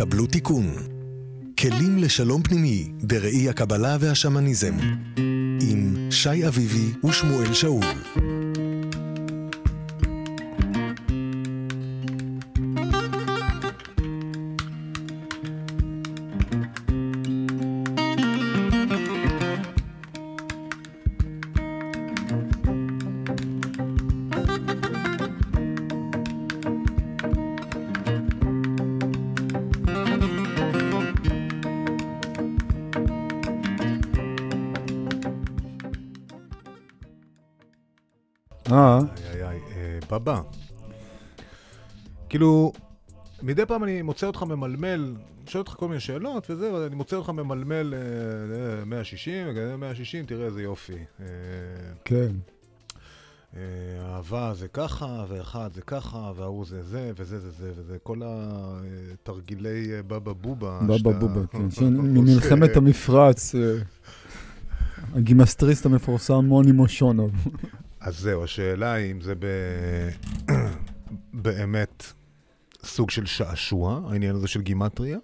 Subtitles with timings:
[0.00, 0.66] קבלו תיקון.
[1.58, 4.74] כלים לשלום פנימי בראי הקבלה והשמניזם.
[5.60, 7.84] עם שי אביבי ושמואל שאול.
[43.70, 45.14] פעם אני מוצא אותך ממלמל,
[45.46, 50.26] שואל אותך כל מיני שאלות וזה, ואני מוצא אותך ממלמל אה, אה, 160, וכזה 160,
[50.26, 50.92] תראה איזה יופי.
[51.20, 51.26] אה,
[52.04, 52.28] כן.
[53.56, 53.60] אה,
[54.02, 59.92] אהבה זה ככה, ואחד זה ככה, וההוא זה זה, וזה זה זה, וזה כל התרגילי
[59.94, 60.80] אה, בבא בובה.
[60.82, 61.84] בבא שאתה בובה, כן.
[62.18, 63.74] ממלחמת המפרץ, אה,
[65.14, 67.30] הגימסטריסט המפורסם מוני מושונוב.
[68.00, 69.46] אז זהו, השאלה היא אם זה ב...
[71.32, 72.19] באמת
[72.84, 75.18] סוג של שעשוע, העניין הזה של גימטריה,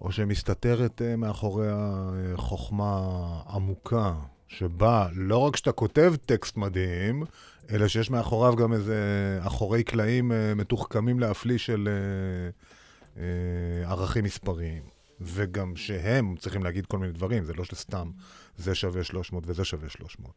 [0.00, 3.06] או שמסתתרת אה, מאחוריה אה, חוכמה
[3.48, 4.14] עמוקה,
[4.48, 7.24] שבה לא רק שאתה כותב טקסט מדהים,
[7.70, 8.98] אלא שיש מאחוריו גם איזה
[9.42, 14.82] אחורי קלעים אה, מתוחכמים להפליא של אה, אה, ערכים מספריים.
[15.20, 18.10] וגם שהם צריכים להגיד כל מיני דברים, זה לא שסתם
[18.56, 20.32] זה שווה 300 וזה שווה 300.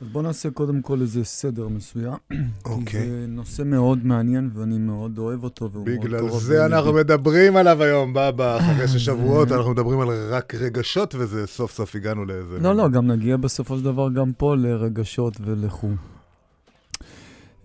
[0.00, 2.14] אז בוא נעשה קודם כל איזה סדר מסוים.
[2.30, 3.10] כי אוקיי.
[3.10, 5.68] זה נושא מאוד מעניין ואני מאוד אוהב אותו.
[5.68, 6.92] בגלל זה אנחנו.
[6.92, 12.24] מדברים עליו היום, בבא, אחרי ששבועות אנחנו מדברים על רק רגשות, וזה סוף סוף הגענו
[12.24, 12.58] לאיזה...
[12.60, 15.88] לא, לא, גם נגיע בסופו של דבר גם פה לרגשות ולכו.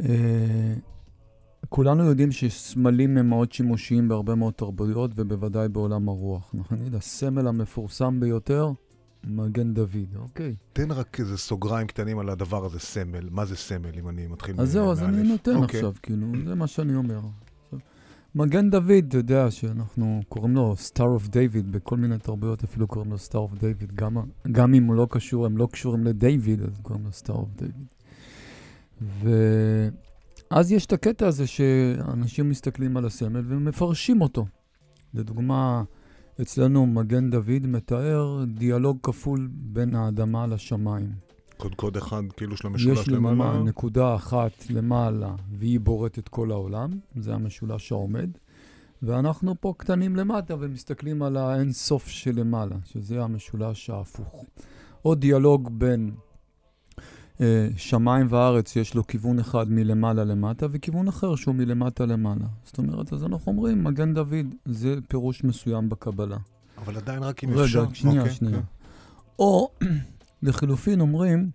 [0.03, 0.73] אה,
[1.69, 6.51] כולנו יודעים שסמלים הם מאוד שימושיים בהרבה מאוד תרבויות, ובוודאי בעולם הרוח.
[6.53, 6.77] נכון?
[6.97, 8.71] הסמל המפורסם ביותר,
[9.27, 10.55] מגן דוד, אוקיי.
[10.73, 13.29] תן רק איזה סוגריים קטנים על הדבר הזה, סמל.
[13.31, 15.28] מה זה סמל, אם אני מתחיל אז זהו, אז אני מאלף?
[15.28, 15.79] נותן אוקיי.
[15.79, 17.19] עכשיו, כאילו, זה מה שאני אומר.
[18.35, 23.11] מגן דוד, אתה יודע שאנחנו קוראים לו Star of David, בכל מיני תרבויות אפילו קוראים
[23.11, 24.17] לו Star of David, גם,
[24.51, 28.03] גם אם הוא לא קשור, הם לא קשורים לדיוויד, אז קוראים לו Star of David.
[30.51, 34.45] ואז יש את הקטע הזה שאנשים מסתכלים על הסמל ומפרשים אותו.
[35.13, 35.84] לדוגמה,
[36.41, 41.11] אצלנו מגן דוד מתאר דיאלוג כפול בין האדמה לשמיים.
[41.57, 43.63] קודקוד אחד, כאילו של המשולש יש למעלה למעלה.
[43.63, 48.29] נקודה אחת למעלה, והיא בורטת כל העולם, זה המשולש העומד,
[49.01, 54.45] ואנחנו פה קטנים למטה ומסתכלים על האין סוף שלמעלה, שזה המשולש ההפוך.
[55.01, 56.11] עוד דיאלוג בין
[57.77, 62.45] שמיים וארץ, יש לו כיוון אחד מלמעלה למטה, וכיוון אחר שהוא מלמטה למעלה.
[62.63, 66.38] זאת אומרת, אז אנחנו אומרים, מגן דוד, זה פירוש מסוים בקבלה.
[66.77, 67.85] אבל עדיין רק אם רגע, אפשר.
[67.93, 68.57] שנייה, אוקיי, שנייה.
[68.57, 68.63] כן.
[69.39, 69.69] או
[70.43, 71.49] לחילופין אומרים,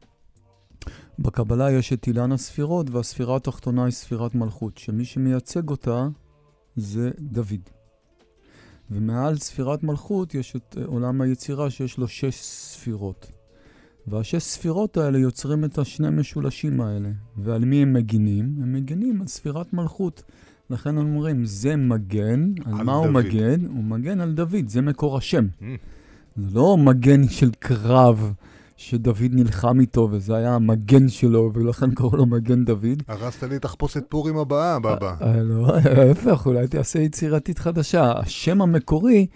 [1.19, 6.09] בקבלה יש את אילן הספירות, והספירה התחתונה היא ספירת מלכות, שמי שמייצג אותה
[6.77, 7.71] זה דוד.
[8.91, 13.31] ומעל ספירת מלכות יש את אה, עולם היצירה שיש לו שש ספירות.
[14.11, 17.09] והשש ספירות האלה יוצרים את השני משולשים האלה.
[17.37, 18.55] ועל מי הם מגינים?
[18.63, 20.23] הם מגינים על ספירת מלכות.
[20.71, 23.17] לכן אומרים, זה מגן, על, על מה הוא דוד.
[23.17, 23.67] מגן?
[23.67, 25.47] הוא מגן על דוד, זה מקור השם.
[25.61, 25.65] Mm.
[26.37, 28.33] זה לא מגן של קרב
[28.77, 33.03] שדוד נלחם איתו, וזה היה המגן שלו, ולכן קראו לו מגן דוד.
[33.09, 35.15] הרסת לי תחפושת פורים הבאה, בבא.
[35.23, 38.13] אה, לא, ההפך, אולי תעשה יצירתית חדשה.
[38.19, 39.27] השם המקורי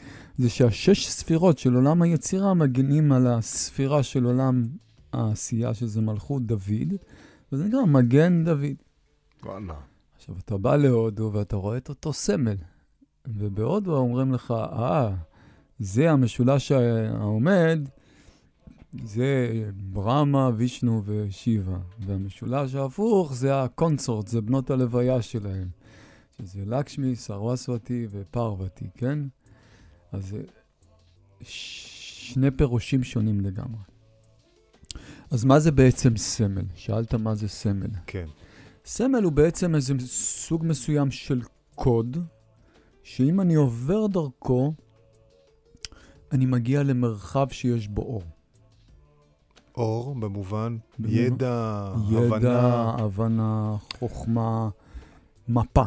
[0.42, 4.68] זה שהשש ספירות של עולם היצירה מגינים על הספירה של עולם
[5.12, 6.94] העשייה, שזה מלכות דוד,
[7.52, 8.76] וזה נקרא מגן דוד.
[9.42, 9.74] וואלה.
[10.16, 12.56] עכשיו, אתה בא להודו ואתה רואה את אותו סמל,
[13.26, 15.14] ובהודו אומרים לך, אה,
[15.78, 17.88] זה המשולש העומד,
[19.04, 25.68] זה ברמה, וישנו ושיבה, והמשולש ההפוך זה הקונסורט, זה בנות הלוויה שלהם,
[26.38, 29.18] שזה לקשמי, סרווסוותי ופרוותי, כן?
[30.12, 30.36] אז
[31.40, 33.80] ש- שני פירושים שונים לגמרי.
[35.30, 36.64] אז מה זה בעצם סמל?
[36.74, 37.90] שאלת מה זה סמל.
[38.06, 38.26] כן.
[38.84, 41.42] סמל הוא בעצם איזה סוג מסוים של
[41.74, 42.16] קוד,
[43.02, 44.72] שאם אני עובר דרכו,
[46.32, 48.22] אני מגיע למרחב שיש בו אור.
[49.76, 54.68] אור, במובן, ידע, ידע, הבנה, הבנה, חוכמה,
[55.48, 55.84] מפה.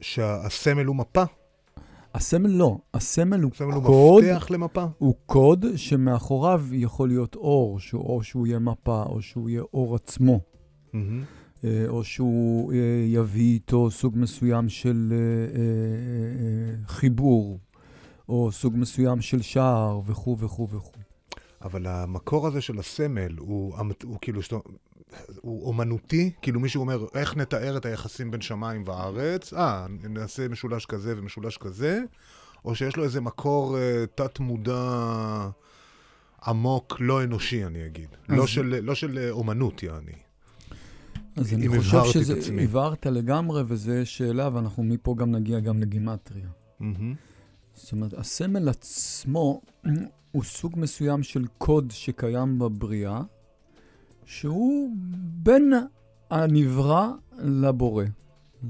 [0.00, 1.22] שהסמל הוא מפה,
[2.18, 4.84] הסמל לא, הסמל הוא הסמל הוא קוד, מפתח למפה.
[4.98, 9.94] הוא קוד שמאחוריו יכול להיות אור, שהוא, או שהוא יהיה מפה, או שהוא יהיה אור
[9.94, 10.40] עצמו.
[11.64, 15.12] אה, או שהוא אה, יביא איתו סוג מסוים של
[15.56, 17.58] אה, חיבור,
[18.28, 20.97] או סוג מסוים של שער, וכו' וכו' וכו'.
[21.62, 24.40] אבל המקור הזה של הסמל הוא, הוא, הוא כאילו,
[25.40, 26.30] הוא אומנותי?
[26.42, 29.54] כאילו מישהו אומר, איך נתאר את היחסים בין שמיים וארץ?
[29.54, 32.00] אה, נעשה משולש כזה ומשולש כזה?
[32.64, 35.48] או שיש לו איזה מקור uh, תת-מודע
[36.46, 38.08] עמוק, לא אנושי, אני אגיד.
[38.28, 40.12] לא של, לא של אומנות, יעני.
[41.36, 46.48] אז אני חושב שזה, הבהרת לגמרי, וזו שאלה, ואנחנו מפה גם נגיע גם לגימטריה.
[46.80, 46.84] Mm-hmm.
[47.74, 49.60] זאת אומרת, הסמל עצמו
[50.32, 53.22] הוא סוג מסוים של קוד שקיים בבריאה,
[54.24, 54.90] שהוא
[55.42, 55.72] בין
[56.30, 58.04] הנברא לבורא.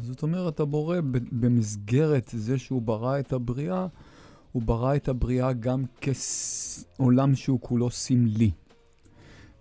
[0.02, 1.00] זאת אומרת, הבורא
[1.32, 3.86] במסגרת זה שהוא ברא את הבריאה,
[4.52, 8.50] הוא ברא את הבריאה גם כעולם שהוא כולו סמלי.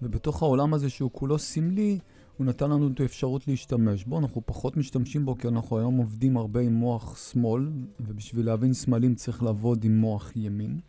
[0.01, 1.99] ובתוך העולם הזה שהוא כולו סמלי,
[2.38, 4.19] הוא נתן לנו את האפשרות להשתמש בו.
[4.19, 9.15] אנחנו פחות משתמשים בו כי אנחנו היום עובדים הרבה עם מוח שמאל, ובשביל להבין סמלים
[9.15, 10.79] צריך לעבוד עם מוח ימין.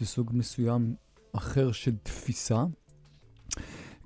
[0.00, 0.94] זה סוג מסוים
[1.32, 2.64] אחר של תפיסה.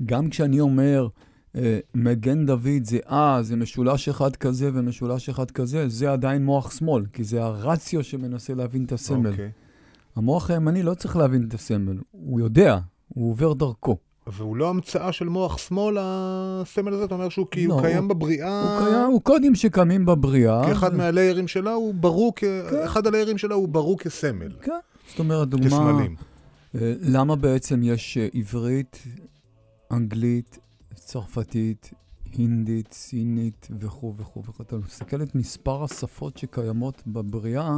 [0.06, 1.08] גם כשאני אומר,
[1.56, 6.78] אה, מגן דוד זה אה, זה משולש אחד כזה ומשולש אחד כזה, זה עדיין מוח
[6.78, 9.28] שמאל, כי זה הרציו שמנסה להבין את הסמל.
[9.28, 9.32] Okay.
[9.32, 9.50] אוקיי.
[10.16, 12.78] המוח הימני לא צריך להבין את הסמל, הוא יודע,
[13.08, 13.96] הוא עובר דרכו.
[14.26, 17.04] והוא לא המצאה של מוח שמאל, הסמל הזה?
[17.04, 18.78] אתה אומר שהוא כי לא, הוא קיים בבריאה...
[18.78, 20.66] הוא קיים, הוא קודים שקיימים בבריאה.
[20.66, 20.96] כאחד ו...
[20.96, 22.40] מהליירים שלה הוא ברור כ...
[22.40, 22.76] כן.
[22.84, 24.52] אחד הליירים שלה הוא ברור כסמל.
[24.62, 24.72] כן,
[25.08, 25.67] זאת אומרת, דוגמה...
[25.67, 26.17] כסמלים.
[26.75, 29.03] אה, למה בעצם יש אה, עברית,
[29.93, 30.58] אנגלית,
[30.94, 31.91] צרפתית,
[32.32, 34.62] הינדית, סינית וכו' וכו' וכו'.
[34.62, 37.76] אתה מסתכל את מספר השפות שקיימות בבריאה,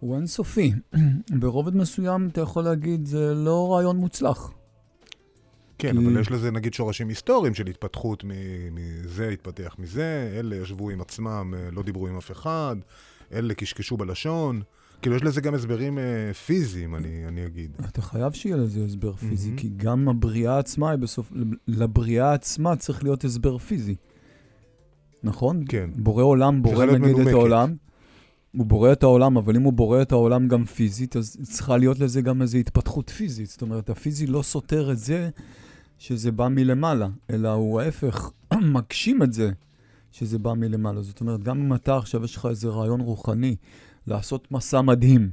[0.00, 0.72] הוא אינסופי.
[1.40, 4.52] ברובד מסוים אתה יכול להגיד, זה לא רעיון מוצלח.
[5.78, 6.06] כן, כי...
[6.06, 8.24] אבל יש לזה נגיד שורשים היסטוריים של התפתחות
[8.72, 12.76] מזה התפתח מזה, אלה ישבו עם עצמם, אה, לא דיברו עם אף אחד,
[13.32, 14.62] אלה קשקשו בלשון.
[15.02, 17.70] כאילו, יש לזה גם הסברים אה, פיזיים, אני, אני אגיד.
[17.88, 19.60] אתה חייב שיהיה לזה הסבר פיזי, mm-hmm.
[19.60, 21.32] כי גם הבריאה עצמה היא בסוף...
[21.68, 23.94] לבריאה עצמה צריך להיות הסבר פיזי.
[25.22, 25.64] נכון?
[25.68, 25.90] כן.
[25.96, 27.28] בורא עולם בורא נגיד מנומקת.
[27.28, 27.74] את העולם.
[28.56, 31.98] הוא בורא את העולם, אבל אם הוא בורא את העולם גם פיזית, אז צריכה להיות
[31.98, 33.48] לזה גם איזו התפתחות פיזית.
[33.48, 35.30] זאת אומרת, הפיזי לא סותר את זה
[35.98, 38.30] שזה בא מלמעלה, אלא הוא ההפך,
[38.74, 39.50] מגשים את זה
[40.12, 41.02] שזה בא מלמעלה.
[41.02, 43.56] זאת אומרת, גם אם אתה עכשיו יש לך איזה רעיון רוחני
[44.06, 45.30] לעשות מסע מדהים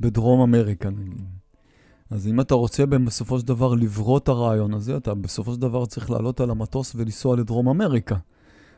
[0.00, 1.26] בדרום אמריקה, נגיד.
[2.10, 5.86] אז אם אתה רוצה בסופו של דבר לברוא את הרעיון הזה, אתה בסופו של דבר
[5.86, 8.16] צריך לעלות על המטוס ולנסוע לדרום אמריקה.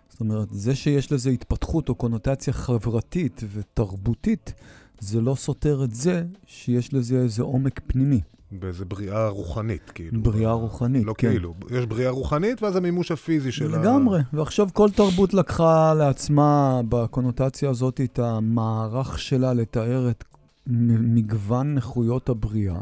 [0.09, 4.55] זאת אומרת, זה שיש לזה התפתחות או קונוטציה חברתית ותרבותית,
[5.01, 8.21] זה לא סותר את זה שיש לזה איזה עומק פנימי.
[8.53, 10.23] באיזה בריאה רוחנית, כאילו.
[10.23, 11.31] בריאה רוחנית, לא כן.
[11.31, 13.79] כאילו, יש בריאה רוחנית ואז המימוש הפיזי של ה...
[13.79, 20.25] לגמרי, ועכשיו כל תרבות לקחה לעצמה בקונוטציה הזאת את המערך שלה לתאר את
[20.67, 22.81] מגוון נכויות הבריאה.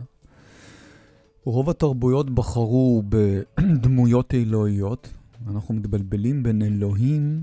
[1.45, 5.09] רוב התרבויות בחרו בדמויות אלוהיות,
[5.51, 7.41] אנחנו מתבלבלים בין אלוהים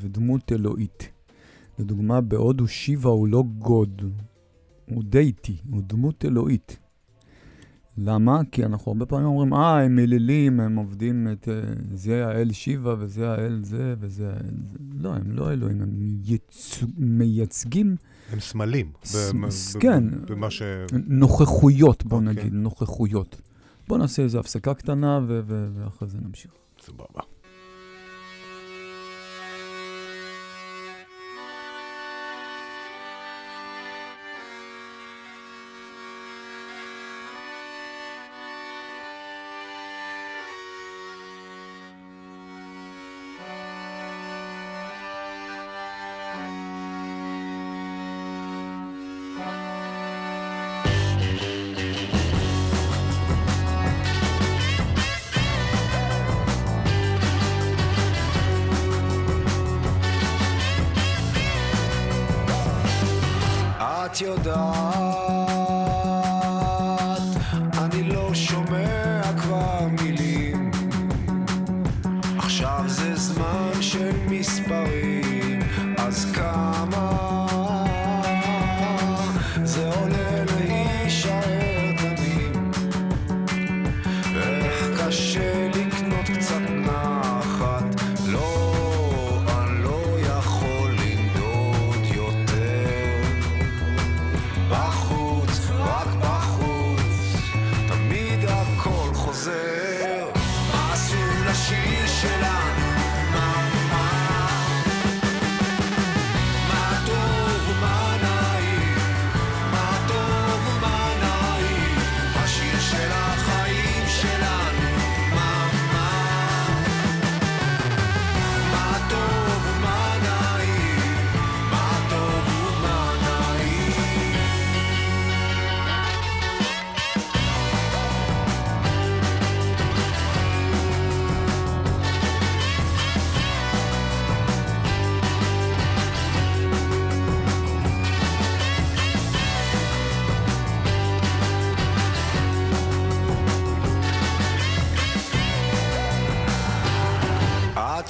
[0.00, 1.08] ודמות אלוהית.
[1.78, 4.02] לדוגמה, בהודו שיבה הוא לא גוד,
[4.90, 6.78] הוא דייטי, הוא דמות אלוהית.
[8.04, 8.40] למה?
[8.52, 11.48] כי אנחנו הרבה פעמים אומרים, אה, הם אלילים, הם עובדים את...
[11.48, 11.60] אה,
[11.94, 14.78] זה האל שיבה וזה האל זה וזה האל זה.
[14.94, 15.90] לא, הם לא אלוהים, הם
[16.24, 16.84] יצ...
[16.98, 17.96] מייצגים...
[18.32, 18.92] הם סמלים.
[19.04, 19.76] ס...
[19.76, 20.04] כן.
[20.26, 20.62] במה ש...
[20.92, 22.20] נוכחויות, בוא okay.
[22.20, 22.34] אוקיי.
[22.34, 23.40] נגיד, נוכחויות.
[23.88, 25.40] בוא נעשה איזו הפסקה קטנה ו...
[25.46, 25.68] ו...
[25.74, 26.50] ואחרי זה נמשיך.
[26.80, 27.29] סבבה.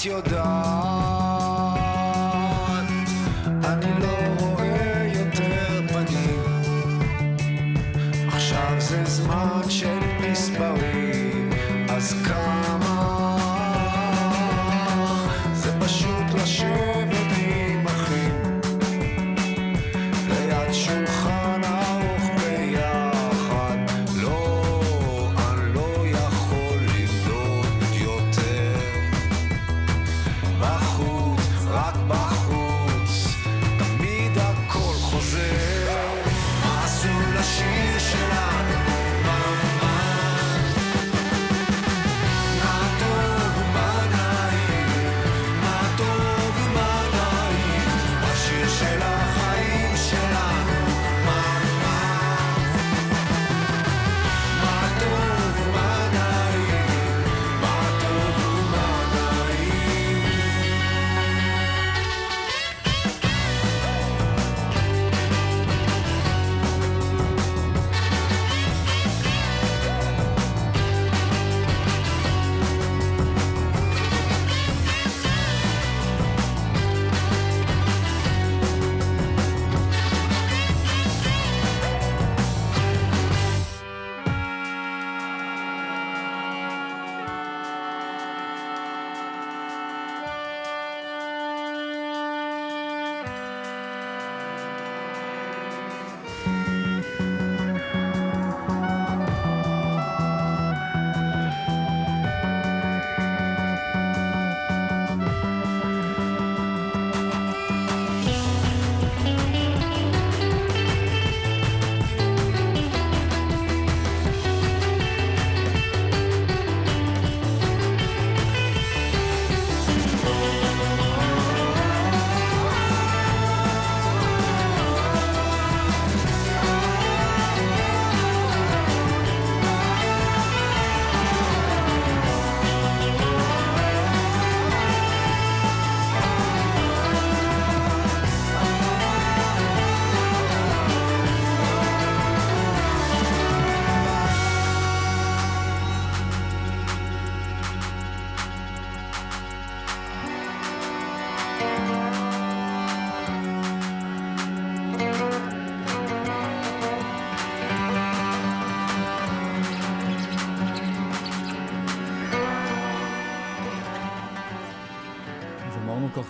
[0.01, 0.90] את יודעת,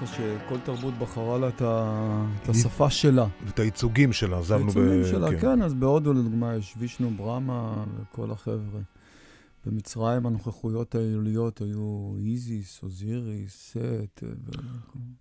[0.01, 3.27] ככה שכל תרבות בחרה לה את ה- את השפה שלה.
[3.47, 4.79] ואת הייצוגים שלה, עזבנו ב...
[4.79, 8.81] העיצומים שלה, כן, אז בהודו לדוגמה יש וישנו ברמה וכל החבר'ה.
[9.67, 14.51] במצרים הנוכחויות האלוליות היו איזיס, אוזיריס, סט, ו...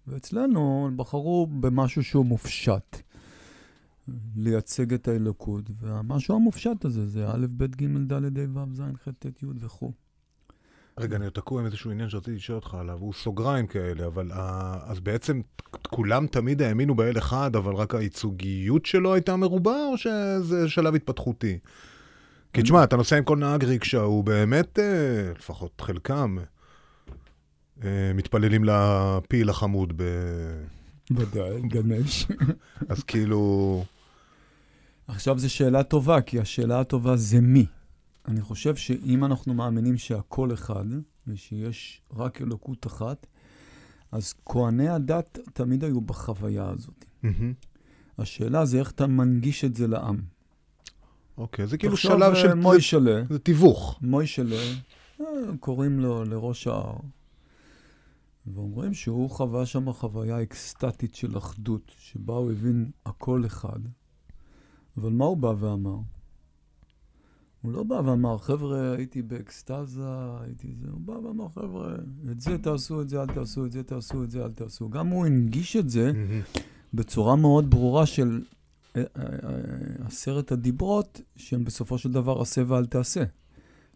[0.07, 2.97] ואצלנו בחרו במשהו שהוא מופשט.
[4.35, 9.07] לייצג את האלוקות, והמשהו המופשט הזה זה א', ב', ג', ד', ה', ו', ז', ח',
[9.19, 9.91] ט', י' וכו'.
[10.99, 14.77] רגע, אני תקוע עם איזשהו עניין שרציתי לשאול אותך עליו, הוא סוגריים כאלה, אבל אה,
[14.83, 15.41] אז בעצם
[15.89, 21.59] כולם תמיד האמינו באל אחד, אבל רק הייצוגיות שלו הייתה מרובה, או שזה שלב התפתחותי?
[22.53, 26.37] כי תשמע, אתה נוסע עם כל נהג ריקשה, הוא באמת, אה, לפחות חלקם,
[27.83, 30.03] אה, מתפללים לפיל החמוד ב...
[31.11, 32.27] ודאי, גנש.
[32.89, 33.83] אז כאילו...
[35.07, 37.65] עכשיו זו שאלה טובה, כי השאלה הטובה זה מי.
[38.29, 40.85] אני חושב שאם אנחנו מאמינים שהכל אחד,
[41.27, 43.27] ושיש רק אלוקות אחת,
[44.11, 47.05] אז כהני הדת תמיד היו בחוויה הזאת.
[47.23, 47.53] מהמם.
[48.17, 50.21] השאלה זה איך אתה מנגיש את זה לעם.
[51.37, 52.53] אוקיי, זה כאילו תחשוב, שלב אה, של...
[52.53, 53.99] מוישלה, זה תיווך.
[54.01, 54.61] מוישלה,
[55.21, 55.25] אה,
[55.59, 56.97] קוראים לו לראש ההר,
[58.47, 63.79] ואומרים שהוא חווה שם חוויה אקסטטית של אחדות, שבה הוא הבין הכל אחד.
[64.97, 65.97] אבל מה הוא בא ואמר?
[67.61, 70.03] הוא לא בא ואמר, חבר'ה, הייתי באקסטזה,
[70.41, 71.95] הייתי זה, הוא בא ואמר, חבר'ה,
[72.31, 74.89] את זה תעשו, את זה אל תעשו, את זה תעשו, את זה אל תעשו.
[74.89, 76.41] גם הוא הנגיש את זה מהמם.
[76.93, 78.41] בצורה מאוד ברורה של
[78.95, 83.23] אה, אה, אה, עשרת הדיברות, שהם בסופו של דבר עשה ואל תעשה.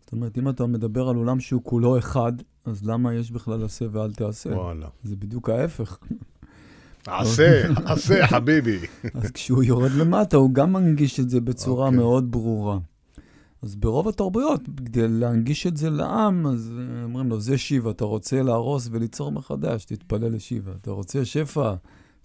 [0.03, 2.33] זאת אומרת, אם אתה מדבר על עולם שהוא כולו אחד,
[2.65, 4.49] אז למה יש בכלל עשה ואל תעשה?
[4.49, 4.87] וואלה.
[5.03, 5.97] זה בדיוק ההפך.
[7.07, 8.79] עשה, עשה, חביבי.
[9.13, 11.99] אז כשהוא יורד למטה, הוא גם מנגיש את זה בצורה אוקיי.
[11.99, 12.79] מאוד ברורה.
[13.63, 18.05] אז ברוב התרבויות, כדי להנגיש את זה לעם, אז אה, אומרים לו, זה שיבה, אתה
[18.05, 20.71] רוצה להרוס וליצור מחדש, תתפלל לשיבה.
[20.81, 21.73] אתה רוצה שפע,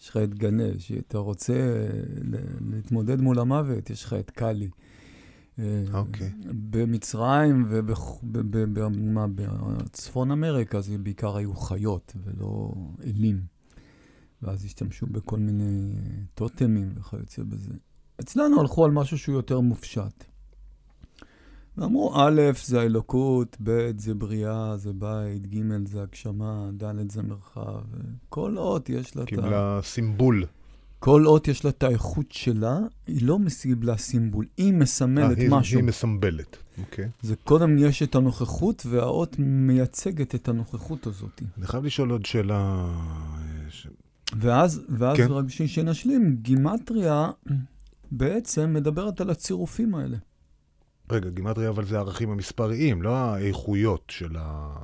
[0.01, 0.93] יש לך את גנש.
[0.93, 1.89] אתה רוצה אה,
[2.71, 4.71] להתמודד מול המוות, יש לך את קאלי.
[5.59, 6.31] אה, אוקיי.
[6.71, 7.67] במצרים
[8.89, 9.11] ובצפון
[10.31, 12.73] אמריקה זה בעיקר היו חיות ולא
[13.05, 13.41] אלים.
[14.43, 15.95] ואז השתמשו בכל מיני
[16.35, 17.75] טוטמים וכיוצא בזה.
[18.21, 20.25] אצלנו הלכו על משהו שהוא יותר מופשט.
[21.79, 27.81] ואמרו, א', זה האלוקות, ב', זה בריאה, זה בית, ג', זה הגשמה, ד', זה מרחב.
[28.29, 29.31] כל אות יש לה את ה...
[29.31, 30.45] קיבלה סימבול.
[30.99, 35.51] כל אות יש לה את האיכות שלה, היא לא קיבלה סימבול, היא מסמלת אה, היא-
[35.51, 35.79] משהו.
[35.79, 36.57] היא מסמבלת.
[36.79, 37.09] אוקיי.
[37.23, 41.43] זה קודם יש את הנוכחות, והאות מייצגת את הנוכחות הזאת.
[41.59, 42.55] אני חייב לשאול עוד שאלה.
[42.57, 43.87] אה, ש-
[44.41, 45.31] ואז, ואז כן.
[45.31, 47.31] רק בשביל שנשלים, גימטריה
[48.11, 50.17] בעצם מדברת על הצירופים האלה.
[51.13, 54.75] רגע, גימטריה, אבל זה הערכים המספריים, לא האיכויות של ה...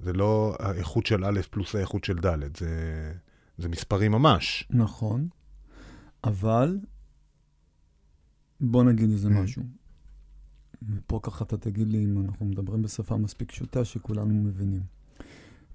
[0.00, 3.12] זה לא האיכות של א' פלוס האיכות של ד', זה,
[3.58, 4.68] זה מספרים ממש.
[4.70, 5.28] נכון,
[6.24, 6.78] אבל
[8.60, 9.32] בוא נגיד איזה Mm.
[9.32, 9.62] משהו.
[10.88, 14.82] ופה ככה אתה תגיד לי אם אנחנו מדברים בשפה מספיק פשוטה שכולנו מבינים.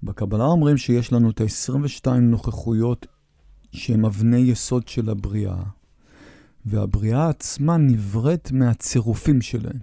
[0.02, 3.06] בקבלה אומרים שיש לנו את ה-22 נוכחויות
[3.72, 5.62] שהן אבני יסוד של הבריאה,
[6.66, 9.78] והבריאה עצמה נבראת מהצירופים שלהם.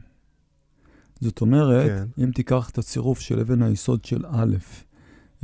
[1.20, 2.24] זאת אומרת, כן.
[2.24, 4.56] אם תיקח את הצירוף של אבן היסוד של א',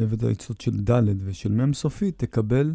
[0.03, 2.74] אבן היסוד של ד' ושל מ' סופית, תקבל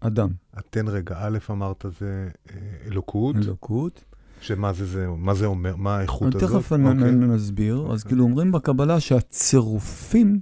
[0.00, 0.28] אדם.
[0.70, 4.04] תן רגע, א' אמרת זה אה, אלוקות, אלוקות.
[4.40, 6.50] שמה זה, זה, מה זה אומר, מה האיכות הזאת?
[6.50, 7.10] תכף אני אוקיי.
[7.12, 7.76] נסביר.
[7.76, 8.08] אז אוקיי.
[8.08, 10.40] כאילו אומרים בקבלה שהצירופים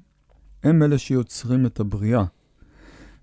[0.62, 2.24] הם אלה שיוצרים את הבריאה.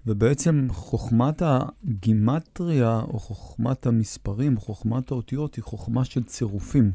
[0.07, 6.91] ובעצם חוכמת הגימטריה, או חוכמת המספרים, או חוכמת האותיות, היא חוכמה של צירופים.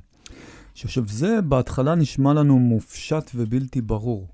[0.75, 4.29] שעכשיו, זה בהתחלה נשמע לנו מופשט ובלתי ברור.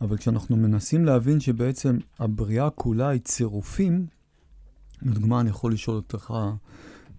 [0.00, 4.06] אבל כשאנחנו מנסים להבין שבעצם הבריאה כולה היא צירופים,
[5.02, 6.34] לדוגמה, אני יכול לשאול אותך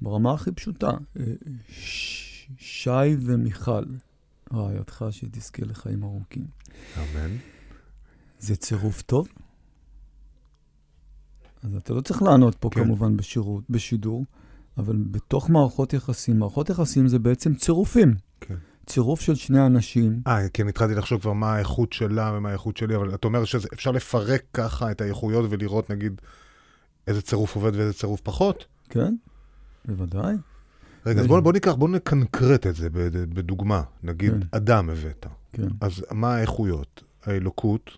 [0.01, 1.23] ברמה הכי פשוטה, אה,
[1.69, 3.83] ש- שי ומיכל,
[4.53, 6.45] רעייתך שתזכה לחיים ארוכים,
[6.97, 7.35] אמן.
[8.39, 9.27] זה צירוף טוב?
[11.65, 12.83] אז אתה לא צריך לענות פה כן.
[12.83, 14.25] כמובן בשירות, בשידור,
[14.77, 18.15] אבל בתוך מערכות יחסים, מערכות יחסים זה בעצם צירופים.
[18.41, 18.55] כן.
[18.85, 22.95] צירוף של שני אנשים, אה, כן, התחלתי לחשוב כבר מה האיכות שלה ומה האיכות שלי,
[22.95, 26.21] אבל אתה אומר שאפשר לפרק ככה את האיכויות ולראות, נגיד,
[27.07, 28.65] איזה צירוף עובד ואיזה צירוף פחות?
[28.89, 29.15] כן?
[29.85, 30.35] בוודאי.
[31.05, 33.81] רגע, אז בוא, בוא ניקח, בוא נקנקרט את זה בד- בדוגמה.
[34.03, 34.39] נגיד, כן.
[34.51, 35.25] אדם הבאת.
[35.53, 35.67] כן.
[35.81, 37.03] אז מה האיכויות?
[37.23, 37.89] האלוקות,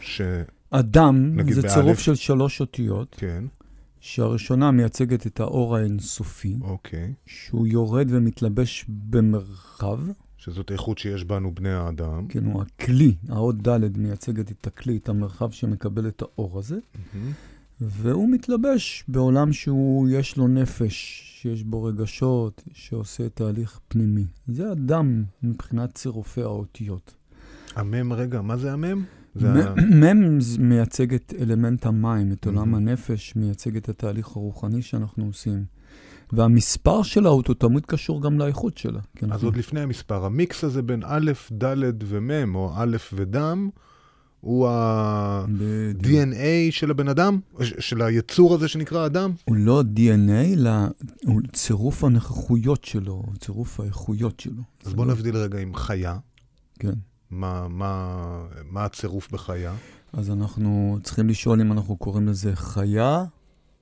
[0.00, 0.42] שכן,
[0.80, 1.74] אדם זה באלף.
[1.74, 3.44] צירוף של שלוש אותיות, כן,
[4.00, 7.12] שהראשונה מייצגת את האור האינסופי, אוקיי.
[7.26, 9.98] שהוא יורד ומתלבש במרחב,
[10.36, 12.26] שזאת איכות שיש בנו בני האדם.
[12.28, 16.78] כן, הוא הכלי, האות ד' מייצגת את הכלי, את המרחב שמקבל את האור הזה,
[17.14, 17.32] מהמם.
[17.80, 24.24] והוא מתלבש בעולם שהוא, יש לו נפש, שיש בו רגשות, שעושה תהליך פנימי.
[24.48, 27.14] זה אדם מבחינת צירופי האותיות.
[27.74, 29.04] המם, רגע, מה זה המם?
[30.02, 32.74] מ- מייצג את אלמנט המים, את עולם.
[32.74, 35.64] הנפש, מייצג את התהליך הרוחני שאנחנו עושים.
[36.32, 39.00] והמספר שלה הוא תמיד קשור גם לאיכות שלה.
[39.16, 41.74] כי אז אנחנו- עוד לפני המספר, המיקס הזה בין א', ד'
[42.06, 43.68] ומ', או א' ודם,
[44.40, 44.68] הוא.
[44.68, 46.36] ה-DNA
[46.70, 47.40] של הבן אדם?
[47.60, 49.32] של היצור הזה שנקרא אדם?
[49.44, 50.70] הוא לא DNA, אלא
[51.26, 54.62] הוא צירוף הנכחויות שלו, צירוף האיכויות שלו.
[54.84, 56.18] אז בוא לא- נבדיל רגע עם חיה.
[56.78, 56.92] כן.
[57.30, 58.16] מה, מה,
[58.70, 59.74] מה הצירוף בחיה?
[60.12, 63.24] אז אנחנו צריכים לשאול אם אנחנו קוראים לזה חיה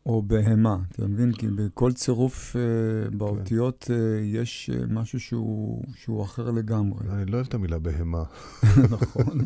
[0.06, 0.76] או בהמה.
[0.90, 1.32] אתה מבין?
[1.32, 7.08] כי בכל צירוף אה, באותיות אה, יש אה, משהו שהוא, שהוא אחר לגמרי.
[7.10, 8.22] אני לא אוהב את המילה בהמה.
[8.90, 9.38] נכון.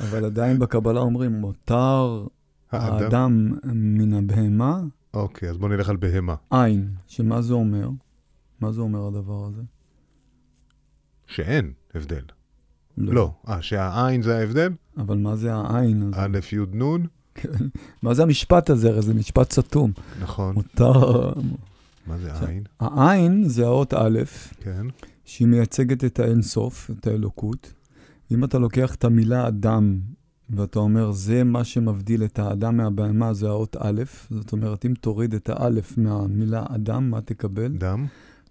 [0.00, 2.26] אבל עדיין בקבלה אומרים, מותר
[2.72, 3.02] האדם?
[3.02, 4.80] האדם מן הבהמה,
[5.14, 6.34] אוקיי, אז בוא נלך על בהמה.
[6.50, 6.90] עין.
[7.06, 7.88] שמה זה אומר?
[8.60, 9.62] מה זה אומר הדבר הזה?
[11.26, 12.22] שאין הבדל.
[12.98, 13.32] לא.
[13.48, 14.72] אה, שהעין זה ההבדל?
[14.98, 16.10] אבל מה זה העין?
[16.14, 17.06] א', י', נ'?
[17.34, 17.66] כן.
[18.02, 18.88] מה זה המשפט הזה?
[18.88, 19.92] הרי זה משפט סתום.
[20.20, 20.54] נכון.
[20.54, 21.32] מותר...
[22.06, 22.62] מה זה עין?
[22.80, 24.18] העין זה האות א',
[24.60, 24.86] כן.
[25.24, 27.72] שהיא מייצגת את האינסוף, את האלוקות.
[28.32, 29.98] אם אתה לוקח את המילה אדם,
[30.50, 35.34] ואתה אומר, זה מה שמבדיל את האדם מהבהמה, זה האות א', זאת אומרת, אם תוריד
[35.34, 37.68] את האלף מהמילה אדם, מה תקבל?
[37.68, 38.06] דם?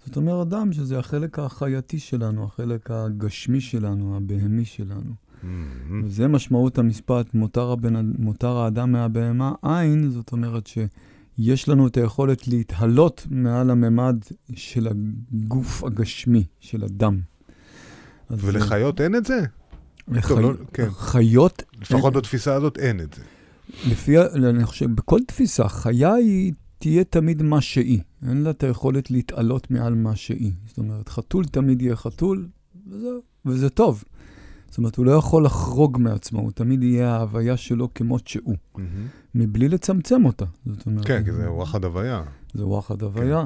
[0.06, 5.26] זאת אומרת, אדם, שזה החלק החייתי שלנו, החלק הגשמי שלנו, הבהמי שלנו.
[6.06, 12.48] וזה משמעות המשפט, מותר, הבן, מותר האדם מהבהמה, עין, זאת אומרת שיש לנו את היכולת
[12.48, 14.16] להתהלות מעל הממד
[14.56, 17.20] של הגוף הגשמי, של הדם.
[18.30, 19.40] זה- ולחיות אין את זה?
[20.28, 20.88] טוב, לא- כן.
[20.92, 23.22] חיות, לפחות בתפיסה הזאת אין את זה.
[23.92, 28.00] לפי, אני חושב, בכל תפיסה, חיה היא תהיה תמיד מה שהיא.
[28.30, 30.52] אין לה את היכולת להתעלות מעל מה שהיא.
[30.68, 32.48] זאת אומרת, חתול תמיד יהיה חתול,
[32.88, 34.04] וזהו, וזה טוב.
[34.70, 39.08] זאת אומרת, הוא לא יכול לחרוג מעצמו, הוא תמיד יהיה ההוויה שלו כמות שהוא, מהמם.
[39.36, 40.46] מבלי לצמצם אותה.
[40.66, 42.24] זאת אומרת, כן, כי זה וואחד הוויה.
[42.54, 43.46] זה וואחד הוויה.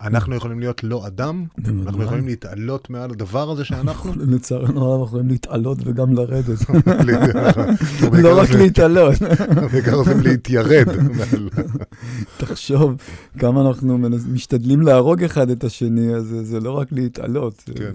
[0.00, 2.02] אנחנו יכולים להיות לא אדם, אנחנו.
[2.02, 4.12] יכולים להתעלות מעל הדבר הזה שאנחנו.
[4.34, 6.58] לצערנו הרב, אנחנו יכולים להתעלות וגם לרדת.
[8.22, 9.14] לא רק להתעלות.
[9.72, 10.86] בעיקר רוצים להתיירד.
[12.38, 12.94] תחשוב
[13.38, 17.64] כמה אנחנו משתדלים להרוג אחד את השני, אז זה, לא רק להתעלות.
[17.66, 17.92] זה, כן.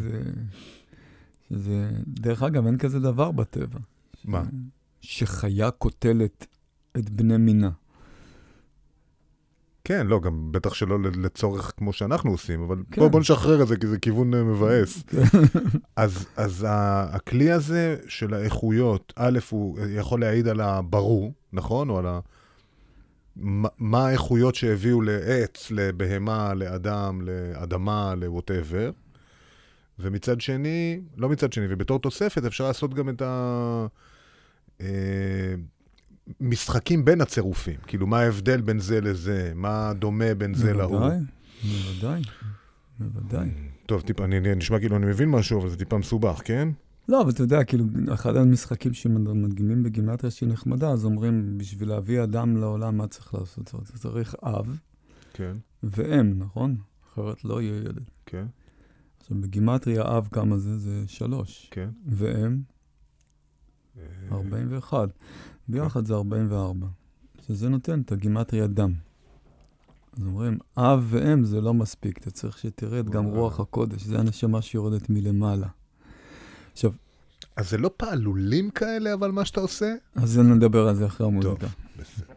[1.49, 3.79] זה, דרך אגב, אין כזה דבר בטבע.
[4.25, 4.43] מה?
[5.01, 6.47] שחיה קוטלת
[6.97, 7.69] את בני מינה.
[9.83, 13.01] כן, לא, גם בטח שלא לצורך כמו שאנחנו עושים, אבל כן.
[13.01, 15.03] בוא, בוא נשחרר את זה, כי זה כיוון אה, מבאס.
[15.95, 21.89] אז, אז ה- הכלי הזה של האיכויות, א', הוא יכול להעיד על הברור, נכון?
[21.89, 22.19] או על ה...
[23.35, 28.91] מה- מה האיכויות שהביאו לעץ, לבהמה, לאדם, לאדמה, לווטאבר.
[29.99, 33.87] ומצד שני, לא מצד שני, ובתור תוספת אפשר לעשות גם את ה...
[36.27, 37.79] אה, משחקים בין הצירופים.
[37.87, 39.51] כאילו, מה ההבדל בין זה לזה?
[39.55, 40.99] מה דומה בין זה להוא?
[40.99, 41.19] בוודאי,
[41.63, 42.21] בוודאי,
[42.99, 43.49] בוודאי.
[43.85, 46.69] טוב, טיפה, אני, אני נשמע כאילו אני מבין משהו, אבל זה טיפה מסובך, כן?
[47.09, 52.23] לא, אבל אתה יודע, כאילו, אחד המשחקים שמדגימים בגימטריה שהיא נחמדה, אז אומרים, בשביל להביא
[52.23, 53.65] אדם לעולם, מה צריך לעשות?
[53.67, 54.77] זאת אומרת, צריך אב
[55.33, 56.75] כן, ואם, נכון?
[57.13, 58.09] אחרת לא יהיה ילד.
[58.25, 58.45] כן,
[59.19, 60.77] עכשיו, בגימטריה אב כמה זה?
[60.77, 61.67] זה שלוש.
[61.71, 61.89] כן.
[62.05, 62.61] ואם,
[63.97, 65.09] אה, 41.
[65.67, 66.87] ביחד זה 44.
[67.47, 68.93] שזה נותן את הגימטריה דם.
[70.17, 73.25] אז אומרים, אב ואם זה לא מספיק, אתה צריך שתרד גם.
[73.25, 75.67] רוח הקודש, זה הנשמה שיורדת מלמעלה.
[76.71, 76.91] עכשיו,
[77.55, 79.93] אז זה לא פעלולים כאלה, אבל מה שאתה עושה?
[80.15, 81.67] אז נדבר על זה אחרי המוזיקה.
[81.99, 82.33] בסדר.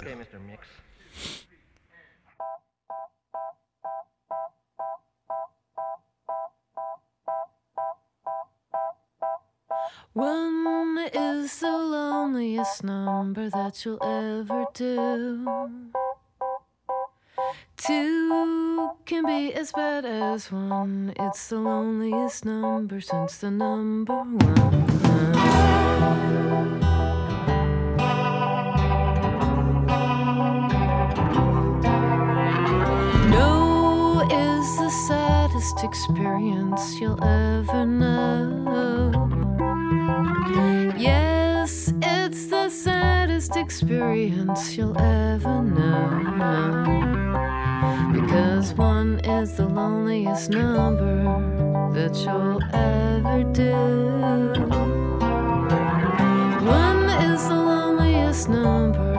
[10.14, 15.44] One is the loneliest number that you'll ever do.
[17.77, 21.14] Two can be as bad as one.
[21.18, 24.38] It's the loneliest number since the number one.
[33.31, 39.43] No is the saddest experience you'll ever know.
[40.97, 46.11] Yes, it's the saddest experience you'll ever know.
[48.12, 51.25] Because one is the loneliest number
[51.95, 53.73] that you'll ever do.
[56.67, 59.13] One is the loneliest number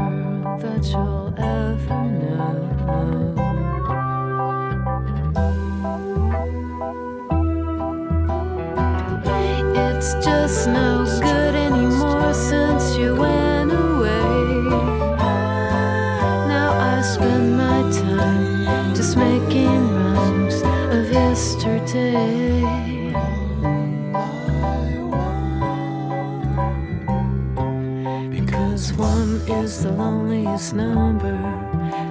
[29.85, 31.37] the loneliest number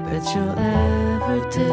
[0.08, 1.70] that you'll ever do.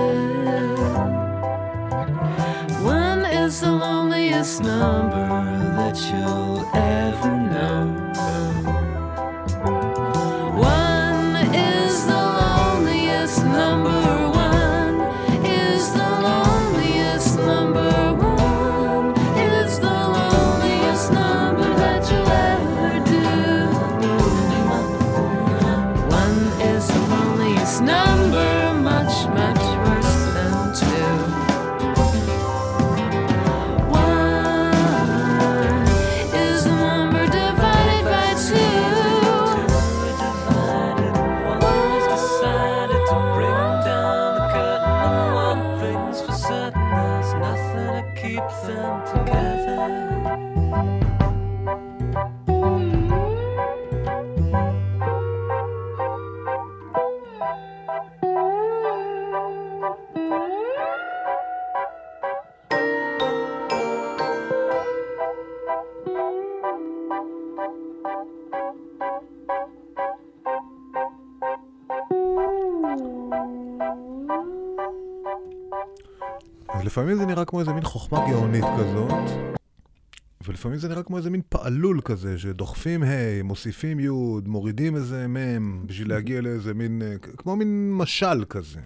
[2.84, 5.30] One is the loneliest number
[5.78, 7.41] that you'll ever
[76.92, 79.30] לפעמים זה נראה כמו איזה מין חוכמה גאונית כזאת,
[80.48, 83.08] ולפעמים זה נראה כמו איזה מין פעלול כזה, שדוחפים ה',
[83.44, 84.08] מוסיפים י',
[84.46, 88.80] מורידים איזה מ', בשביל להגיע לאיזה מין, אה, כמו מין משל כזה.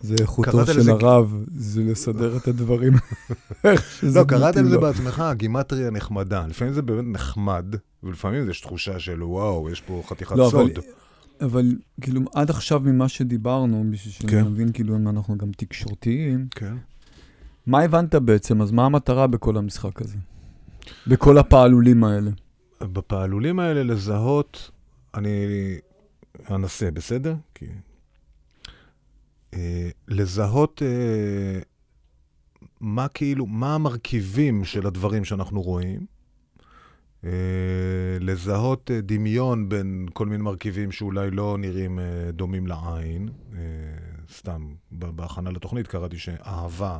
[0.00, 2.92] זה איכותו של לזה- הרב, זה לסדר את הדברים.
[4.14, 4.80] לא, קראת מתאים על זה לו.
[4.80, 6.46] בעצמך, גימטריה נחמדה.
[6.46, 7.64] לפעמים זה באמת נחמד,
[8.02, 10.84] ולפעמים יש תחושה של וואו, יש פה חתיכת לא, אבל, סוד.
[11.40, 11.66] אבל
[12.00, 14.44] כאילו, עד עכשיו ממה שדיברנו, בשביל כן.
[14.44, 16.74] שנבין כאילו אם אנחנו גם תקשורתיים, כן.
[17.66, 18.62] מה הבנת בעצם?
[18.62, 20.18] אז מה המטרה בכל המשחק הזה?
[21.06, 22.30] בכל הפעלולים האלה.
[22.80, 24.70] בפעלולים האלה לזהות,
[25.14, 25.46] אני
[26.50, 27.34] אנסה, בסדר?
[27.54, 27.66] כי...
[29.54, 31.60] אה, לזהות אה,
[32.80, 36.06] מה כאילו, מה המרכיבים של הדברים שאנחנו רואים.
[37.24, 37.30] אה,
[38.20, 41.98] לזהות דמיון בין כל מיני מרכיבים שאולי לא נראים
[42.32, 43.28] דומים לעין.
[44.32, 46.98] סתם, בהכנה לתוכנית קראתי שאהבה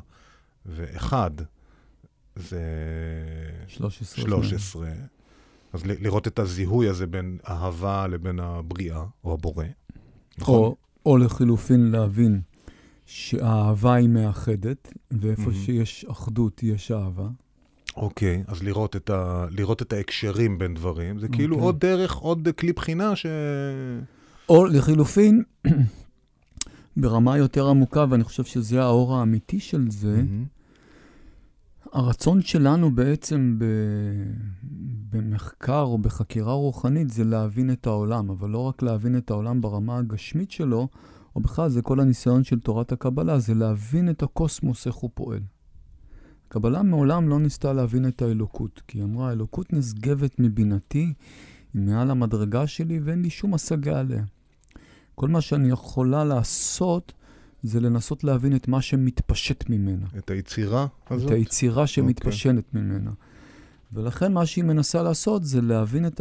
[0.66, 1.30] ואחד
[2.36, 2.62] זה
[3.66, 4.24] 13.
[4.24, 4.88] 13.
[5.72, 9.64] אז ל- לראות את הזיהוי הזה בין אהבה לבין הבריאה, או הבורא.
[10.38, 10.54] נכון?
[10.54, 12.40] או, או לחילופין להבין
[13.06, 15.54] שהאהבה היא מאחדת, ואיפה מהמם.
[15.54, 17.28] שיש אחדות יש אהבה.
[17.96, 19.46] אוקיי, אז לראות את, ה...
[19.50, 21.66] לראות את ההקשרים בין דברים, זה כאילו אוקיי.
[21.66, 23.26] עוד דרך, עוד כלי בחינה ש...
[24.48, 25.42] או לחילופין,
[26.96, 30.44] ברמה יותר עמוקה, ואני חושב שזה האור האמיתי של זה, מהמם.
[31.94, 33.64] הרצון שלנו בעצם ב...
[35.10, 39.98] במחקר או בחקירה רוחנית זה להבין את העולם, אבל לא רק להבין את העולם ברמה
[39.98, 40.88] הגשמית שלו,
[41.36, 45.40] או בכלל זה כל הניסיון של תורת הקבלה, זה להבין את הקוסמוס, איך הוא פועל.
[46.48, 51.12] הקבלה מעולם לא ניסתה להבין את האלוקות, כי היא אמרה, האלוקות נשגבת מבינתי,
[51.74, 54.24] היא מעל המדרגה שלי ואין לי שום השגה עליה.
[55.14, 57.12] כל מה שאני יכולה לעשות
[57.64, 60.06] זה לנסות להבין את מה שמתפשט ממנה.
[60.18, 61.28] את היצירה הזאת?
[61.30, 63.10] את היצירה שמתפשטת ממנה.
[63.92, 66.20] ולכן מה שהיא מנסה לעשות זה להבין את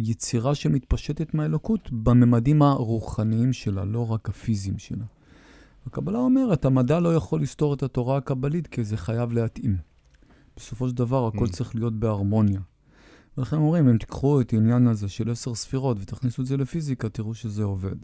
[0.00, 5.04] היצירה שמתפשטת מהאלוקות בממדים הרוחניים שלה, לא רק הפיזיים שלה.
[5.86, 9.76] הקבלה אומרת, המדע לא יכול לסתור את התורה הקבלית כי זה חייב להתאים.
[10.56, 11.52] בסופו של דבר הכל Mm.
[11.52, 12.60] צריך להיות בהרמוניה.
[13.38, 17.34] ולכן אומרים, אם תיקחו את העניין הזה של עשר ספירות ותכניסו את זה לפיזיקה, תראו
[17.34, 17.96] שזה עובד.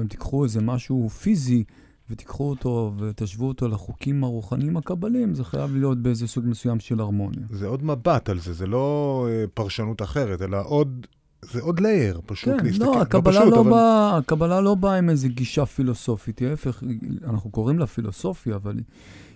[0.00, 1.64] אם תיקחו איזה משהו פיזי
[2.10, 7.46] ותיקחו אותו ותשוו אותו לחוקים הרוחניים הקבליים, זה חייב להיות באיזה סוג מסוים של הרמוניה.
[7.50, 11.06] זה עוד מבט על זה, זה לא אה, פרשנות אחרת, אלא עוד,
[11.42, 12.84] זה עוד לייר, פשוט כן, להסתכל.
[12.84, 16.82] לא, הקבלה פשוט, לא, אבל- באה, הקבלה לא באה עם איזו גישה פילוסופית, ההפך,
[17.24, 18.84] אנחנו קוראים לה פילוסופיה, אבל היא,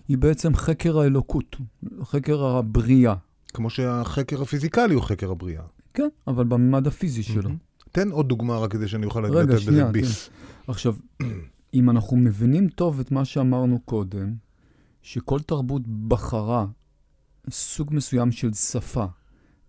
[0.08, 1.56] היא בעצם חקר האלוקות,
[2.02, 3.14] חקר הבריאה.
[3.54, 5.62] כמו שהחקר הפיזיקלי הוא חקר הבריאה.
[5.94, 7.42] כן, אבל בממד הפיזי שלו.
[7.42, 7.56] מהמם.
[7.92, 10.30] תן עוד דוגמה רק כדי שאני אוכל רגע, לתת בזה ביס.
[10.66, 10.96] עכשיו,
[11.74, 14.34] אם אנחנו מבינים טוב את מה שאמרנו קודם,
[15.02, 16.66] שכל תרבות בחרה
[17.50, 19.06] סוג מסוים של שפה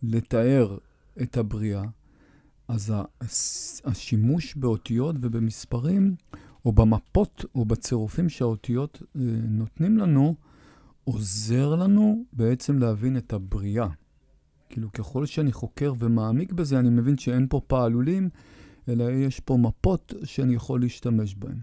[0.04, 0.78] לתאר
[1.22, 1.84] את הבריאה,
[2.68, 2.94] אז
[3.86, 6.16] השימוש באותיות ובמספרים,
[6.66, 10.36] או במפות או בצירופים שהאותיות אה, נותנים לנו,
[11.04, 13.88] עוזר לנו בעצם להבין את הבריאה.
[14.70, 18.30] כאילו, ככל שאני חוקר ומעמיק בזה, אני מבין שאין פה פעלולים,
[18.90, 21.58] אלא יש פה מפות שאני יכול להשתמש בהן.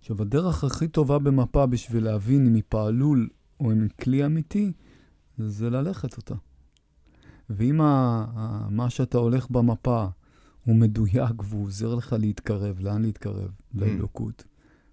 [0.00, 3.28] עכשיו, הדרך הכי טובה במפה בשביל להבין אם היא פעלול
[3.60, 4.72] או אם היא כלי אמיתי,
[5.38, 6.34] זה ללכת אותה.
[7.50, 10.06] ואם ה- מה שאתה הולך במפה
[10.64, 13.50] הוא מדויק והוא עוזר לך להתקרב, לאן להתקרב?
[13.74, 14.44] לאלוקות.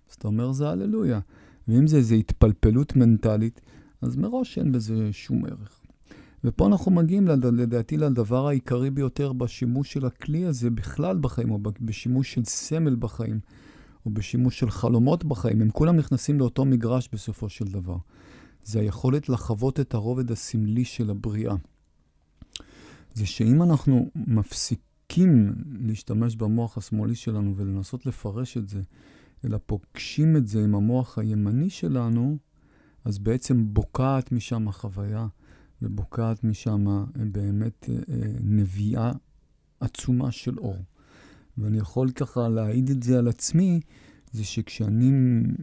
[0.09, 1.19] אז אתה אומר, זה הללויה.
[1.67, 3.61] ואם זה איזו התפלפלות מנטלית,
[4.01, 5.78] אז מראש אין בזה שום ערך.
[6.43, 11.59] ופה אנחנו מגיעים, לד- לדעתי, לדבר העיקרי ביותר בשימוש של הכלי הזה בכלל בחיים, או
[11.81, 13.39] בשימוש של סמל בחיים,
[14.05, 15.61] או בשימוש של חלומות בחיים.
[15.61, 17.97] הם כולם נכנסים לאותו מגרש בסופו של דבר.
[18.63, 21.55] זה היכולת לחוות את הרובד הסמלי של הבריאה.
[23.13, 28.81] זה שאם אנחנו מפסיקים להשתמש במוח השמאלי שלנו ולנסות לפרש את זה,
[29.45, 32.37] אלא פוגשים את זה עם המוח הימני שלנו,
[33.05, 35.27] אז בעצם בוקעת משם החוויה,
[35.81, 39.11] ובוקעת משם אה, באמת אה, אה, נביאה
[39.79, 40.77] עצומה של אור.
[41.57, 43.79] ואני יכול ככה להעיד את זה על עצמי,
[44.31, 45.11] זה שכשאני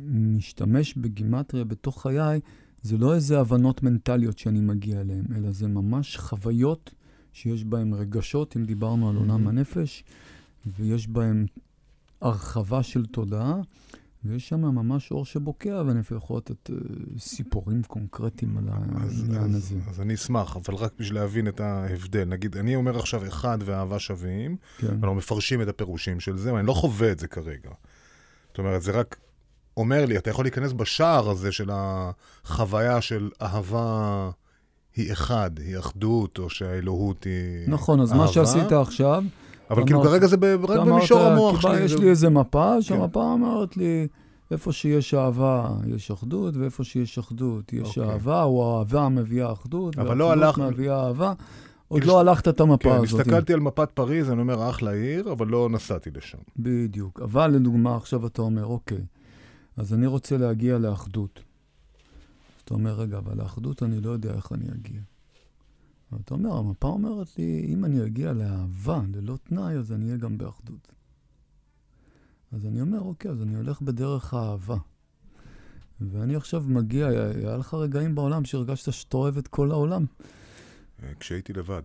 [0.07, 2.41] משתמש בגימטריה בתוך חיי,
[2.83, 6.95] זה לא איזה הבנות מנטליות שאני מגיע אליהן, אלא זה ממש חוויות
[7.33, 9.49] שיש בהן רגשות, אם דיברנו על עולם.
[9.49, 10.05] הנפש,
[10.67, 11.47] ויש בהן
[12.21, 13.61] הרחבה של תודעה,
[14.29, 16.77] ויש שם ממש אור שבוקע, ואני אפילו יכול לתת אה,
[17.19, 19.77] סיפורים קונקרטיים על העניין אז, הזה.
[19.89, 22.25] אז אני אשמח, אבל רק בשביל להבין את ההבדל.
[22.25, 24.87] נגיד, אני אומר עכשיו אחד ואהבה שווים, כן.
[24.87, 27.71] אנחנו מפרשים את הפירושים של זה, ואני לא חווה את זה כרגע.
[28.49, 29.17] זאת אומרת, זה רק
[29.77, 34.31] אומר לי, אתה יכול להיכנס בשער הזה של החוויה של אהבה
[34.97, 38.33] היא אחד, היא אחדות, או שהאלוהות היא נכון, אז מה אהבה.
[38.33, 39.25] שעשית עכשיו,
[39.71, 40.37] אבל כאילו כרגע זה
[40.69, 41.81] רק במישור המוח שלי.
[41.81, 42.83] יש לי איזה מפה, כן.
[42.83, 44.09] שהמפה אומרת לי,
[44.51, 48.13] איפה שיש אהבה, יש אחדות, ואיפה שיש אחדות, יש אוקיי.
[48.13, 51.33] אהבה, או אהבה מביאה אחדות, לא והאחדות הלך- מביאה אהבה.
[51.89, 53.21] עוד לא הלכת את המפה כן, הזאת.
[53.21, 56.39] הסתכלתי על מפת פריז, אני אומר, אחלה עיר, אבל לא נסעתי לשם.
[56.57, 57.21] בדיוק.
[57.21, 58.99] אבל לדוגמה, עכשיו אתה אומר, אוקיי,
[59.77, 61.41] אז אני רוצה להגיע לאחדות.
[62.65, 65.01] אתה אומר, רגע, אבל לאחדות אני לא יודע איך אני אגיע.
[66.13, 70.17] אבל אתה אומר, המפה אומרת לי, אם אני אגיע לאהבה, ללא תנאי, אז אני אהיה
[70.17, 70.93] גם באחדות.
[72.53, 74.77] אז אני אומר, אוקיי, אז אני הולך בדרך האהבה.
[76.01, 80.05] ואני עכשיו מגיע, היה לך רגעים בעולם שהרגשת שאתה אוהב את כל העולם.
[81.21, 81.83] כשהייתי לבד.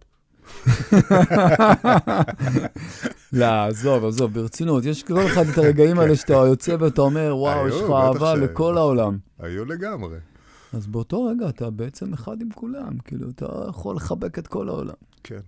[3.34, 4.86] לא, עזוב, עזוב, ברצינות.
[4.86, 8.78] יש כל אחד את הרגעים האלה שאתה יוצא ואתה אומר, וואו, יש לך אהבה לכל
[8.78, 9.18] העולם.
[9.40, 10.18] היו לגמרי.
[10.74, 14.94] אז באותו רגע אתה בעצם אחד עם כולם, כאילו, אתה יכול לחבק את כל העולם.
[15.24, 15.40] כן.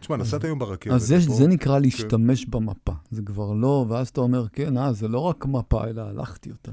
[0.00, 0.92] תשמע, נסעת היום ברכבת.
[0.92, 1.34] אז זה, פה.
[1.34, 2.92] זה נקרא להשתמש במפה.
[3.10, 6.72] זה כבר לא, ואז אתה אומר, כן, אה, זה לא רק מפה, אלא הלכתי אותה.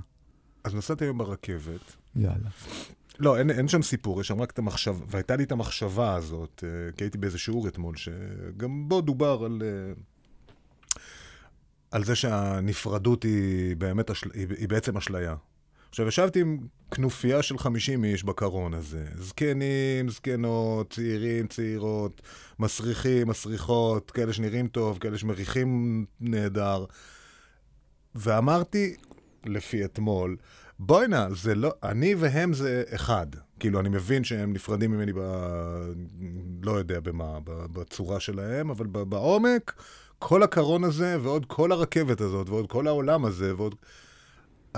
[0.64, 1.96] אז נסעתי היום ברכבת.
[2.16, 2.50] יאללה.
[3.20, 6.64] לא, אין, אין שם סיפור, יש שם רק את המחשבה, והייתה לי את המחשבה הזאת,
[6.68, 9.94] אה, כי הייתי באיזה שיעור אתמול, שגם בו דובר על, אה,
[11.92, 15.36] על זה שהנפרדות היא באמת, היא, היא בעצם אשליה.
[15.98, 16.58] עכשיו, ישבתי עם
[16.92, 19.06] כנופיה של 50 איש בקרון הזה.
[19.16, 22.22] זקנים, זקנות, צעירים, צעירות,
[22.60, 26.86] מסריחים, מסריחות, כאלה שנראים טוב, כאלה שמריחים נהדר.
[28.16, 28.96] ואמרתי,
[29.46, 30.38] לפי אתמול,
[30.80, 33.28] בוא'נה, זה לא, אני והם זה אחד.
[33.60, 35.20] כאילו, אני מבין שהם נפרדים ממני ב...
[36.62, 39.84] לא יודע במה, בצורה שלהם, אבל בעומק,
[40.20, 43.76] כל הקרון הזה, ועוד כל הרכבת הזאת, ועוד כל העולם הזה, ועוד...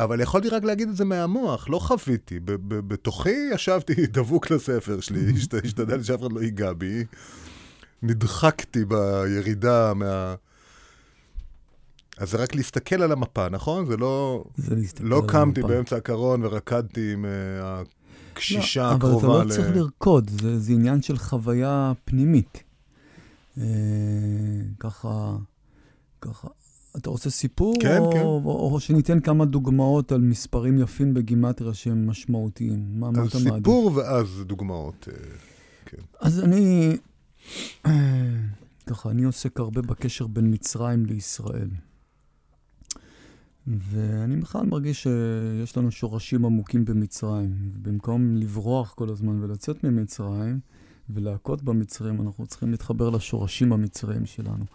[0.04, 2.40] אבל יכולתי רק להגיד את זה מהמוח, לא חוויתי.
[2.40, 7.04] ב- ב- בתוכי ישבתי דבוק לספר שלי, השת- השתדלתי שאף אחד לא ייגע בי.
[8.04, 10.36] נדחקתי בירידה מה...
[12.18, 13.86] אז זה רק להסתכל על המפה, נכון?
[13.86, 14.44] זה לא...
[14.58, 15.74] זה להסתכל לא על קמתי המפה.
[15.74, 17.82] באמצע הקרון ורקדתי עם אה,
[18.34, 22.64] הקשישה לא, אבל אתה הקרובה לא צריך לרקוד, זה, זה עניין של חוויה פנימית.
[23.58, 23.64] אה,
[24.80, 25.36] ככה,
[26.22, 26.48] ככה.
[27.00, 27.76] אתה רוצה סיפור?
[27.82, 28.22] כן, או, כן.
[28.22, 32.86] או, או שניתן כמה דוגמאות על מספרים יפים בגימטריה שהם משמעותיים?
[33.00, 33.56] מה, מה אז אתה מעדיף?
[33.56, 35.08] סיפור ואז דוגמאות.
[35.12, 36.98] אה, אז אני,
[38.90, 41.70] ככה, אני עוסק הרבה בקשר בין מצרים לישראל.
[43.68, 47.72] ואני בכלל מרגיש שיש לנו שורשים עמוקים במצרים.
[47.82, 50.60] במקום לברוח כל הזמן ולצאת ממצרים
[51.10, 54.66] ולהכות במצרים, אנחנו צריכים להתחבר לשורשים המצריים שלנו.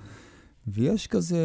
[0.67, 1.39] ויש כזה,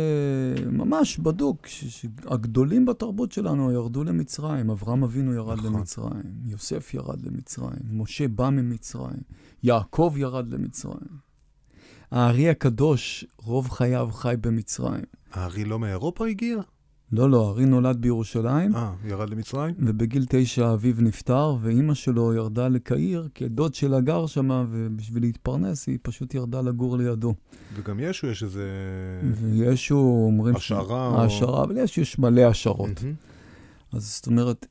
[0.71, 4.69] ממש בדוק, שהגדולים בתרבות שלנו ירדו למצרים.
[4.69, 5.73] אברהם אבינו ירד נכון.
[5.73, 9.21] למצרים, יוסף ירד למצרים, משה בא ממצרים,
[9.63, 11.29] יעקב ירד למצרים.
[12.11, 15.03] הארי הקדוש, רוב חייו חי במצרים.
[15.31, 16.57] הארי לא מאירופה הגיע?
[17.11, 19.75] לא, לא, הארי נולד בירושלים, אה, ירד למצרים?
[19.79, 25.87] ובגיל תשע אביו נפטר, ואימא שלו ירדה לקהיר, כי הדוד שלה גר שמה, ובשביל להתפרנס
[25.87, 27.33] היא פשוט ירדה לגור לידו.
[27.75, 28.69] וגם ישו יש איזה...
[29.33, 29.95] וישו
[30.25, 30.53] אומרים...
[30.55, 33.03] ש- השערה או- השערה, אבל יש, יש מלא השערות.
[33.03, 33.15] מהמם.
[33.93, 34.65] אז זאת אומרת,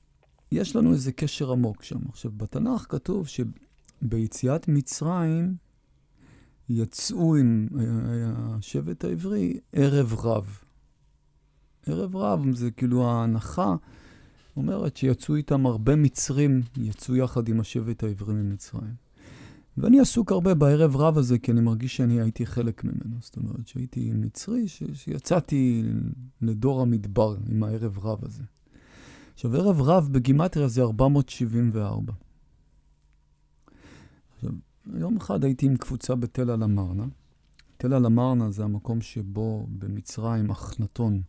[0.52, 1.98] יש לנו איזה קשר עמוק שם.
[2.08, 3.26] עכשיו, בתנ"ך כתוב
[4.02, 5.54] שביציאת מצרים
[6.68, 7.84] יצאו עם אה,
[8.58, 10.58] השבט העברי ערב רב.
[11.88, 13.74] ערב רב זה כאילו ההנחה
[14.58, 18.94] אומרת שיצאו איתם הרבה מצרים, יצאו יחד עם השבט העברי ממצרים.
[19.78, 23.16] ואני עסוק הרבה בערב רב הזה, כי אני מרגיש שאני הייתי חלק ממנו.
[23.20, 25.84] זאת אומרת, שהייתי מצרי, ש- שיצאתי
[26.42, 28.42] לדור המדבר עם הערב רב הזה.
[29.34, 32.12] עכשיו, ערב רב בגימטריה זה 474.
[34.36, 34.52] עכשיו,
[34.94, 37.06] יום אחד הייתי עם קבוצה בתל אל-אמרנה.
[37.76, 41.22] תל אל-אמרנה זה המקום שבו במצרים אחנתון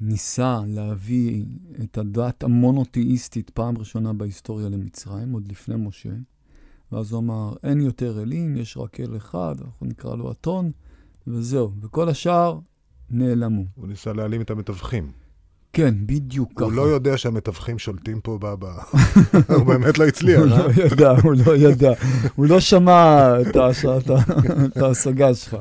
[0.00, 1.44] ניסה להביא
[1.84, 6.10] את הדת המונותאיסטית פעם ראשונה בהיסטוריה למצרים, עוד לפני משה.
[6.92, 10.70] ואז הוא אמר, אין יותר אלים, יש רק אל אחד, אנחנו נקרא לו אתון,
[11.26, 11.72] וזהו.
[11.80, 12.58] וכל השאר
[13.10, 13.64] נעלמו.
[13.74, 15.12] הוא ניסה להעלים את המתווכים.
[15.72, 16.64] כן, בדיוק ככה.
[16.64, 18.46] הוא לא יודע שהמתווכים שולטים פה ב...
[18.58, 18.66] ב-
[19.56, 20.66] הוא באמת לא הצליח, הוא אה?
[20.66, 21.92] לא ידע, הוא לא ידע.
[22.34, 23.56] הוא לא שמע את
[24.76, 25.56] ההשגה שלך.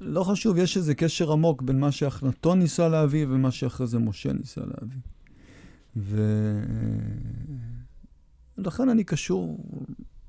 [0.00, 4.32] ולא חשוב, יש איזה קשר עמוק בין מה שאחנתון ניסה להביא ומה שאחרי זה משה
[4.32, 5.00] ניסה להביא.
[8.58, 9.64] ולכן אני קשור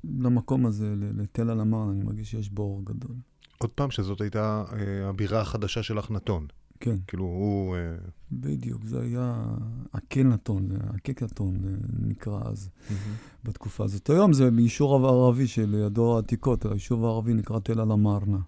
[0.03, 3.15] למקום הזה, לתל אל-אמרן, אני מרגיש שיש בו אור גדול.
[3.57, 6.47] עוד פעם, שזאת הייתה אה, הבירה החדשה של אחנתון.
[6.79, 7.75] כן, כאילו, הוא...
[7.75, 7.95] אה,
[8.31, 9.43] בדיוק, זה היה
[9.93, 12.69] הקנטון, הקקטון אה, נקרא אז.
[13.43, 14.09] בתקופה הזאת.
[14.09, 18.39] היום זה ביישוב ערבי שלידו העתיקות, היישוב הערבי נקרא תל אל-אמרנה.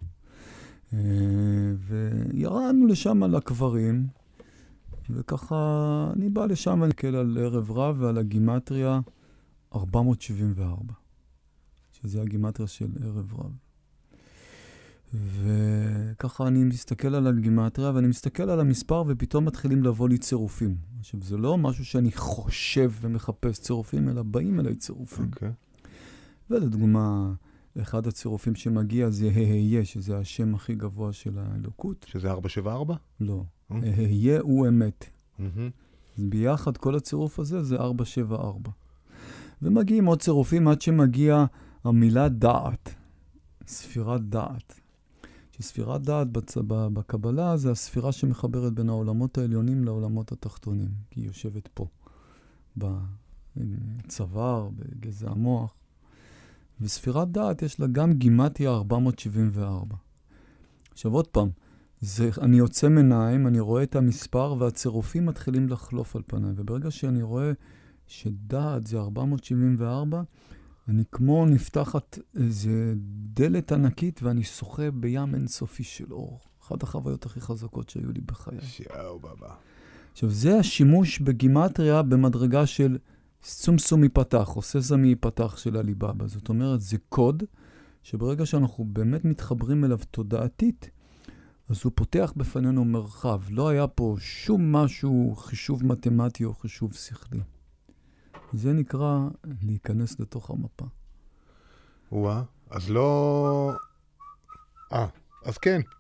[1.78, 4.08] וירדנו לשם על הקברים,
[5.10, 9.00] וככה, אני בא לשם, אני מסתכל על ערב רב ועל הגימטריה
[9.76, 10.94] 474,
[11.92, 13.52] שזה הגימטריה של ערב רב.
[15.14, 20.76] וככה אני מסתכל על הגימטריה, ואני מסתכל על המספר, ופתאום מתחילים לבוא לי צירופים.
[21.00, 25.26] עכשיו, זה לא משהו שאני חושב ומחפש צירופים, אלא באים אליי צירופים.
[25.26, 25.52] אוקיי.
[26.50, 27.34] ולדוגמה,
[27.82, 32.06] אחד הצירופים שמגיע זה היה, שזה השם הכי גבוה של האלוקות.
[32.10, 32.96] שזה 474?
[33.20, 33.90] לא, אוקיי.
[33.90, 35.10] היה הוא אמת.
[36.18, 38.72] אז ביחד כל הצירוף הזה זה 474.
[39.62, 41.46] ומגיעים עוד צירופים עד שמגיע
[41.84, 42.96] המילה דעת,
[43.68, 44.80] ספירת דעת.
[45.52, 46.58] שספירת דעת בצ...
[46.68, 51.88] בקבלה זה הספירה שמחברת בין העולמות העליונים לעולמות התחתונים, כי היא יושבת פה,
[52.78, 55.74] בצוואר, בגזע המוח.
[56.82, 59.96] וספירת דעת יש לה גם גימטיה 474.
[60.92, 61.50] עכשיו עוד פעם,
[62.02, 66.52] זה, אני עוצם עיניים, אני רואה את המספר והצירופים מתחילים לחלוף על פניי.
[66.56, 67.52] וברגע שאני רואה
[68.08, 70.22] שדעת זה 474,
[70.88, 72.94] אני כמו נפתחת איזה
[73.34, 76.40] דלת ענקית ואני שוחה בים אינסופי של אור.
[76.62, 78.62] אחת החוויות הכי חזקות שהיו לי בחיי.
[78.62, 79.54] שיאו בבא.
[80.12, 82.98] עכשיו, זה השימוש בגימטריה במדרגה של
[83.44, 86.28] סומסום ייפתח, או סזמי ייפתח של הליבאבא.
[86.28, 87.44] זאת אומרת, זה קוד
[88.04, 90.90] שברגע שאנחנו באמת מתחברים אליו תודעתית,
[91.70, 93.42] אז הוא פותח בפנינו מרחב.
[93.50, 97.42] לא היה פה שום משהו, חישוב מתמטי או חישוב שכלי.
[98.54, 99.28] זה נקרא
[99.62, 100.86] להיכנס לתוך המפה.
[102.12, 103.74] וואה, אז לא...
[104.94, 105.08] אה,
[105.46, 105.82] אז כן.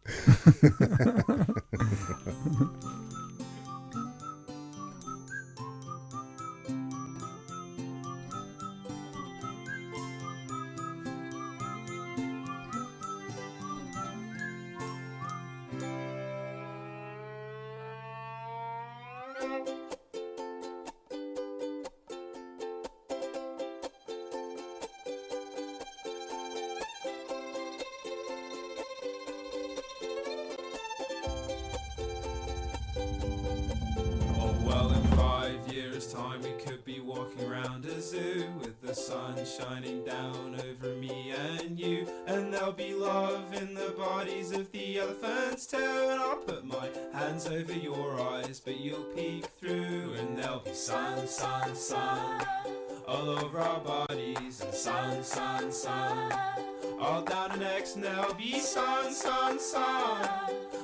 [59.61, 60.27] sun,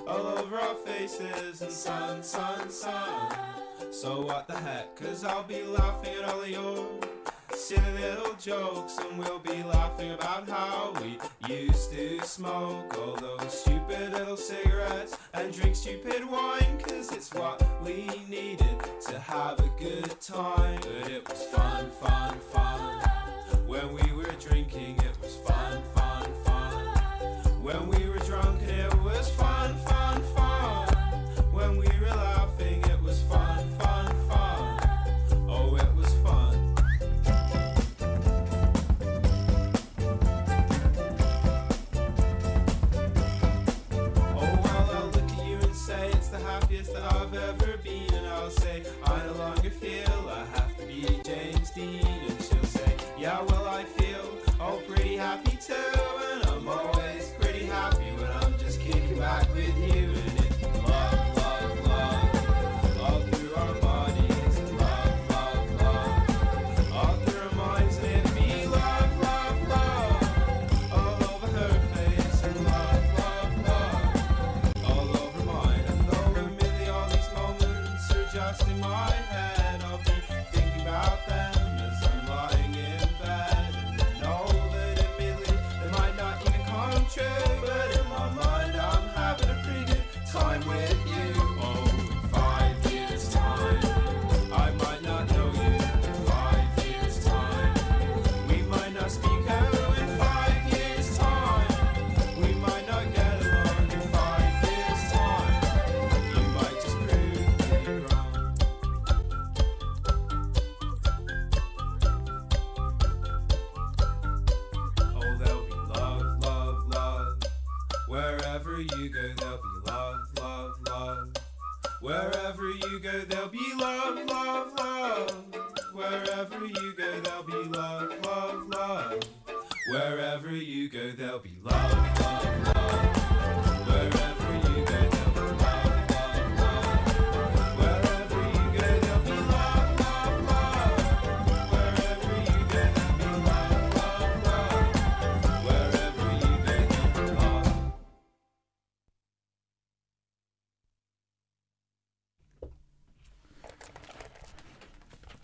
[0.08, 3.36] all over our faces, and sun, sun, sun.
[3.92, 6.88] So what the heck, cause I'll be laughing at all of your
[7.56, 11.18] silly little jokes and we'll be laughing about how we
[11.52, 17.62] used to smoke all those stupid little cigarettes and drink stupid wine cause it's what
[17.84, 20.80] we needed to have a good time.
[20.82, 23.02] But it was fun, fun, fun.
[23.66, 26.86] When we were drinking, it was fun, fun, fun.
[27.64, 28.07] When we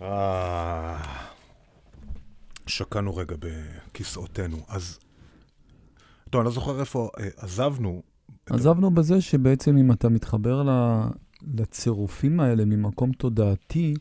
[0.03, 0.97] אה,
[2.67, 4.57] שקענו רגע בכיסאותינו.
[4.67, 4.99] אז...
[6.29, 8.01] טוב, אני לא זוכר איפה אה, עזבנו.
[8.49, 10.63] עזבנו בזה שבעצם אם אתה מתחבר
[11.53, 13.93] לצירופים האלה ממקום תודעתי,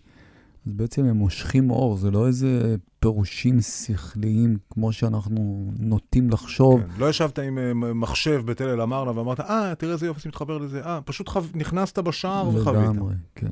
[0.67, 6.81] אז בעצם הם מושכים אור, זה לא איזה פירושים שכליים כמו שאנחנו נוטים לחשוב.
[6.81, 10.29] כן, לא ישבת עם אה, מחשב בתל אל אמרנה ואמרת, אה, תראה איזה יופי זה
[10.29, 10.85] מתחבר לזה.
[10.85, 11.41] אה, פשוט חו...
[11.55, 12.91] נכנסת בשער וחווית.
[12.91, 13.51] לגמרי, כן.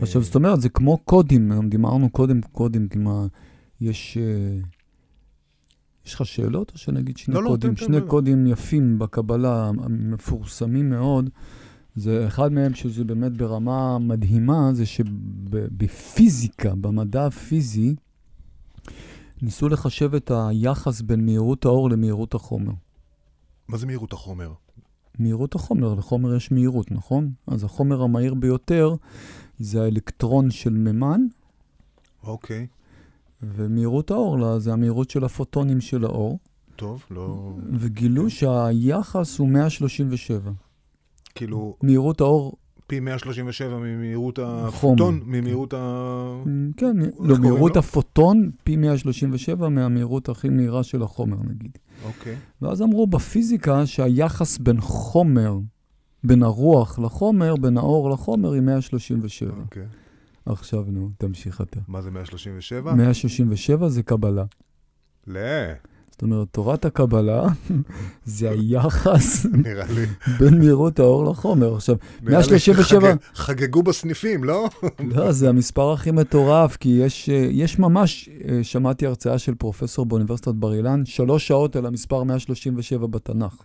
[0.00, 3.26] עכשיו, זאת אומרת, זה כמו קודים, דיברנו קודם קודים, כלומר,
[3.80, 4.18] יש...
[4.20, 4.58] אה,
[6.06, 7.74] יש לך שאלות או שנגיד שני לא, לא, קודים?
[7.74, 8.06] תן, שני רגע.
[8.06, 11.30] קודים יפים בקבלה, מפורסמים מאוד.
[11.96, 17.94] זה אחד מהם שזה באמת ברמה מדהימה, זה שבפיזיקה, במדע הפיזי,
[19.42, 22.72] ניסו לחשב את היחס בין מהירות האור למהירות החומר.
[23.68, 24.52] מה זה מהירות החומר?
[25.18, 27.32] מהירות החומר, לחומר יש מהירות, נכון?
[27.46, 28.94] אז החומר המהיר ביותר
[29.58, 31.20] זה האלקטרון של מימן,
[32.22, 32.66] אוקיי,
[33.42, 36.38] ומהירות האור זה המהירות של הפוטונים של האור,
[36.76, 37.52] טוב, לא...
[37.72, 40.52] וגילו שהיחס הוא 137.
[41.34, 44.38] כאילו, מהירות האור, פי 137 ממהירות.
[44.42, 46.42] הפוטון, ממהירות ה...
[46.76, 47.76] כן, לא, מהירות?
[47.76, 51.78] הפוטון פי 137 מהמהירות הכי מהירה של החומר, נגיד.
[52.04, 52.36] אוקיי.
[52.62, 55.58] ואז אמרו בפיזיקה שהיחס בין חומר,
[56.24, 59.50] בין הרוח לחומר, בין האור לחומר, היא 137.
[59.62, 59.82] אוקיי.
[60.46, 61.80] עכשיו, נו, תמשיך אתה.
[61.88, 62.94] מה זה 137?
[62.94, 64.44] 167 זה קבלה.
[65.26, 65.40] לא,
[66.10, 67.46] זאת אומרת, תורת הקבלה
[68.24, 70.06] זה היחס נראה לי.
[70.38, 71.74] בין מהירות האור לחומר.
[71.74, 74.68] עכשיו, נראה לי 137 שחגג- חגגו בסניפים, לא?
[75.14, 80.06] לא, זה המספר הכי מטורף, כי יש, אה, יש ממש, אה, שמעתי הרצאה של פרופסור
[80.06, 83.62] באוניברסיטת בר אילן, שלוש שעות על המספר 137 בתנ"ך.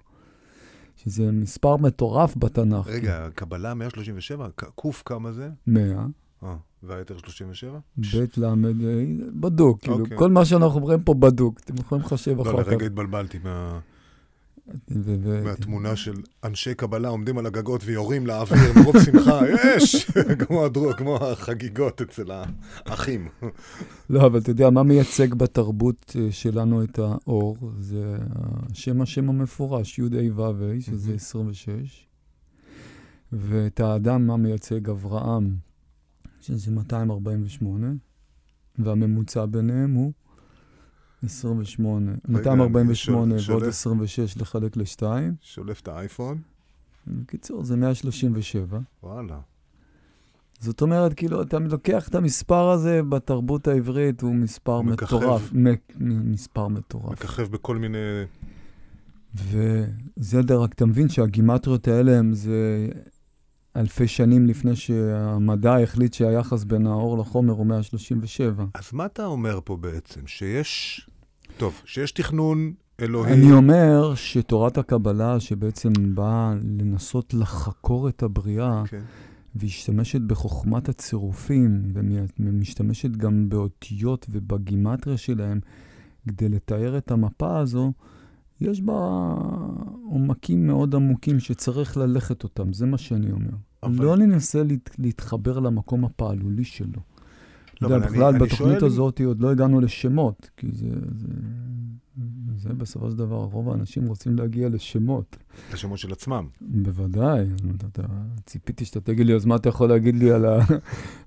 [1.04, 2.88] שזה מספר מטורף בתנ"ך.
[2.88, 4.48] רגע, קבלה 137?
[4.56, 4.64] ק-
[5.06, 5.50] כמה זה?
[5.68, 6.06] 100,
[6.44, 7.80] אה, והיתר 37?
[7.98, 9.04] בית למד, אה,
[9.40, 10.18] בדוק, כאילו, אוקיי.
[10.18, 12.68] כל מה שאנחנו אומרים פה בדוק, אתם יכולים לחשב לא, אחר כך.
[12.72, 13.80] לרגע התבלבלתי מה-
[15.44, 16.14] מהתמונה של
[16.44, 19.40] אנשי קבלה עומדים על הגגות ויורים לאוויר מרוב שמחה,
[19.76, 20.12] יש!
[20.98, 22.32] כמו החגיגות אצל
[22.86, 23.28] האחים.
[24.10, 27.58] לא, אבל אתה יודע, מה מייצג בתרבות אה, שלנו את האור?
[27.80, 28.18] זה
[28.72, 31.16] השם השם המפורש, י' ה' ו' ה', שזה מהמם.
[31.16, 32.08] 26.
[33.34, 35.56] ואת האדם, מה מייצג אברהם,
[36.42, 37.88] שזה 248,
[38.80, 40.14] והממוצע ביניהם הוא
[41.24, 42.12] 28.
[42.12, 43.74] רגע, 248 אני שול- ועוד שולף.
[43.74, 45.34] 26 לחלק לשתיים.
[45.42, 46.38] שולף את האייפון,
[47.08, 48.80] בקיצור, זה 137.
[49.04, 49.40] וואלה.
[50.60, 55.16] זאת אומרת, כאילו, אתה לוקח את המספר הזה בתרבות העברית, הוא מספר מככב.
[55.18, 55.52] מטורף.
[55.54, 57.12] מ- מספר מטורף.
[57.12, 57.98] מככב בכל מיני...
[59.36, 62.88] וזה רק, אתה מבין שהגימטריות האלה הם זה
[63.76, 68.66] אלפי שנים לפני שהמדע החליט שהיחס בין האור לחומר הוא 137.
[68.74, 70.28] אז מה אתה אומר פה בעצם?
[70.28, 71.02] שיש...
[71.58, 73.34] טוב, שיש תכנון אלוהי...
[73.34, 79.02] אני אומר שתורת הקבלה, שבעצם באה לנסות לחקור את הבריאה, כן.
[79.56, 81.94] והשתמשת בחוכמת הצירופים,
[82.40, 85.60] ומשתמשת גם באותיות ובגימטריה שלהם,
[86.28, 87.92] כדי לתאר את המפה הזו,
[88.62, 88.94] יש בה
[90.10, 93.52] עומקים מאוד עמוקים שצריך ללכת אותם, זה מה שאני אומר.
[93.84, 94.06] אבל-.
[94.06, 97.02] לא ננסה להת, להתחבר למקום הפעלולי שלו.
[97.82, 100.86] לא, יודע, אני- בכלל, אני בתוכנית שואל אם- הזאת עוד לא הגענו לשמות, כי זה,
[101.18, 101.28] זה,
[102.58, 105.38] זה בסופו של דבר, רוב האנשים רוצים להגיע לשמות.
[105.70, 106.48] את השמות של עצמם.
[106.62, 107.46] בוודאי,
[108.46, 110.46] ציפיתי שאתה תגיד לי, אז מה אתה יכול להגיד לי על,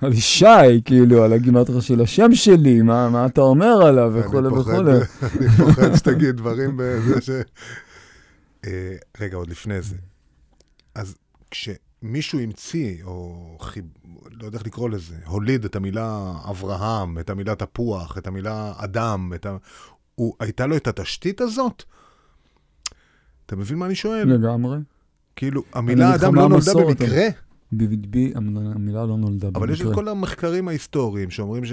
[0.13, 0.47] ישי,
[0.85, 4.93] כאילו, על הגימטריה של השם שלי, מה, אתה אומר עליו, וכולי אני וכולי.
[5.41, 7.31] אני פוחד שתגיד דברים בזה ש...
[8.67, 9.97] אה, רגע, עוד לפני זה.
[10.95, 11.15] אז
[12.03, 13.85] כשמישהו המציא, או חיב...
[14.41, 19.33] לא יודע איך לקרוא לזה, הוליד את המילה אברהם, את המילה תפוח, את המילה אדם,
[19.35, 19.57] את ה...
[20.15, 20.35] הוא...
[20.41, 21.83] הייתה לו את התשתית הזאת?
[23.47, 24.29] אתה מבין מה אני שואל?
[24.29, 24.79] לגמרי.
[25.37, 27.29] כאילו, המילה אדם לא נולדה במקרה,
[28.11, 30.03] ב- המילה לא נולדה אבל יש את במקרה.
[30.03, 31.73] כל המחקרים ההיסטוריים שאומרים ש...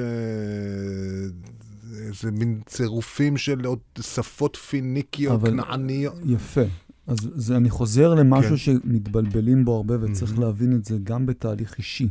[2.21, 6.13] זה מין צירופים של עוד שפות פיניקיות, כנעניות.
[6.25, 6.61] יפה.
[7.09, 8.57] אז זה, אני חוזר למשהו כן.
[8.57, 10.43] שמתבלבלים בו הרבה, וצריך מהמם.
[10.43, 12.09] להבין את זה גם בתהליך אישי,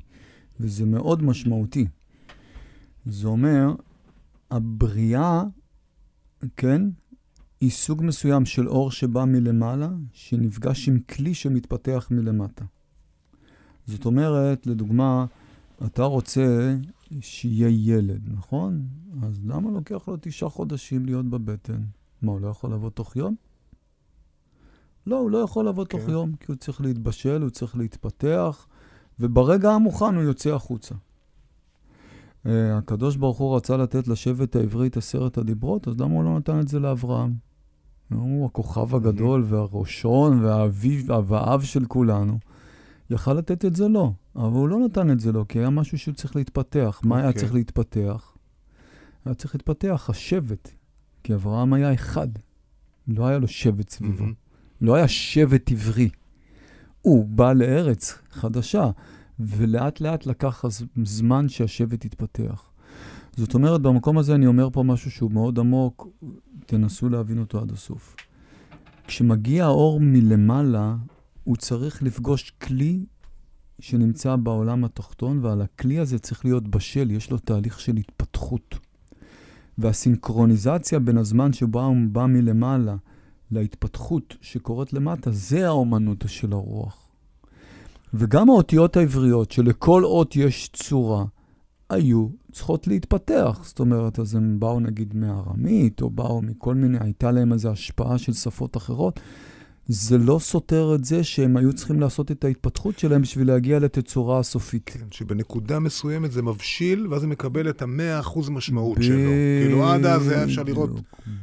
[0.60, 1.86] וזה מאוד משמעותי.
[3.06, 3.74] זה אומר,
[4.50, 5.42] הבריאה,
[6.56, 6.82] כן,
[7.60, 12.64] היא סוג מסוים של אור שבא מלמעלה, שנפגש עם כלי שמתפתח מלמטה.
[13.86, 15.26] זאת אומרת, לדוגמה,
[15.86, 16.76] אתה רוצה
[17.20, 18.86] שיהיה ילד, נכון?
[19.22, 21.82] אז למה לוקח לו תשעה חודשים להיות בבטן?
[22.22, 23.34] מה, הוא לא יכול לבוא תוך יום?
[25.08, 26.10] לא, הוא לא יכול תוך כן.
[26.10, 28.66] יום, כי הוא צריך להתבשל, הוא צריך להתפתח,
[29.20, 30.94] וברגע המוכן הוא יוצא החוצה.
[32.46, 36.38] אה, הקדוש ברוך הוא רצה לתת לשבט העברי את עשרת הדיברות, אז למה הוא לא
[36.38, 37.34] נתן את זה לאברהם?
[38.14, 42.38] הוא הכוכב הגדול והראשון והאביב, והאב של כולנו.
[43.10, 45.98] יכל לתת את זה לו, אבל הוא לא נתן את זה לו, כי היה משהו
[45.98, 47.00] שהוא צריך להתפתח.
[47.04, 47.40] מה היה אוקיי.
[47.40, 48.36] צריך להתפתח?
[49.24, 50.70] היה צריך להתפתח השבט,
[51.22, 52.28] כי אברהם היה אחד,
[53.08, 54.22] לא היה לו שבט סביבו.
[54.22, 54.47] מהמם.
[54.80, 56.08] לא היה שבט עברי.
[57.02, 58.90] הוא בא לארץ חדשה,
[59.40, 60.64] ולאט לאט לקח
[61.04, 62.70] זמן שהשבט יתפתח.
[63.36, 66.08] זאת אומרת, במקום הזה אני אומר פה משהו שהוא מאוד עמוק,
[66.66, 68.16] תנסו להבין אותו עד הסוף.
[69.06, 70.96] כשמגיע האור מלמעלה,
[71.44, 73.04] הוא צריך לפגוש כלי
[73.80, 78.78] שנמצא בעולם התחתון, ועל הכלי הזה צריך להיות בשל, יש לו תהליך של התפתחות.
[79.78, 82.96] והסינכרוניזציה בין הזמן שבו הוא בא מלמעלה
[83.50, 87.08] להתפתחות שקורית למטה, זה האומנות של הרוח.
[88.14, 91.24] וגם האותיות העבריות, שלכל אות יש צורה,
[91.90, 93.60] היו צריכות להתפתח.
[93.62, 98.18] זאת אומרת, אז הם באו נגיד מארמית, או באו מכל מיני, הייתה להם איזו השפעה
[98.18, 99.20] של שפות אחרות.
[99.90, 104.38] זה לא סותר את זה שהם היו צריכים לעשות את ההתפתחות שלהם בשביל להגיע לתצורה
[104.38, 104.90] הסופית.
[104.94, 109.16] כן, שבנקודה מסוימת זה מבשיל, ואז זה מקבל את המאה אחוז משמעות שלו.
[109.62, 110.90] כאילו עד אז היה אפשר לראות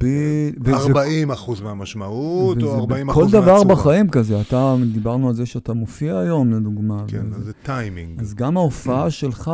[0.02, 3.76] ב- וזה 40 אחוז מהמשמעות, או וזה 40 בכל אחוז דבר מהצורה.
[3.76, 4.42] בחיים כזה.
[4.42, 7.04] אתה, דיברנו על זה שאתה מופיע היום, לדוגמה.
[7.08, 8.20] כן, וזה- אז זה טיימינג.
[8.20, 9.52] אז גם ההופעה שלך,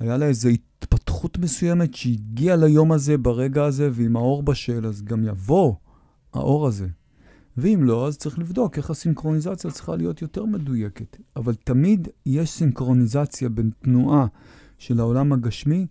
[0.00, 5.24] היה לה איזו התפתחות מסוימת שהגיעה ליום הזה, ברגע הזה, ועם האור בשל, אז גם
[5.24, 5.74] יבוא
[6.34, 6.86] האור הזה.
[7.60, 11.16] ואם לא, אז צריך לבדוק איך הסינכרוניזציה צריכה להיות יותר מדויקת.
[11.36, 14.26] אבל תמיד יש סינכרוניזציה בין תנועה
[14.78, 15.86] של העולם הגשמי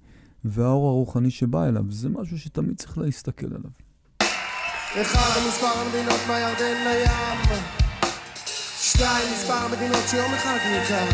[0.46, 1.84] והאור הרוחני שבא אליו.
[1.90, 3.72] זה משהו שתמיד צריך להסתכל עליו.
[5.02, 7.60] אחד המספר המדינות מהירדן לים
[8.82, 10.58] שתיים מספר המדינות שיום אחד
[10.88, 11.08] כאן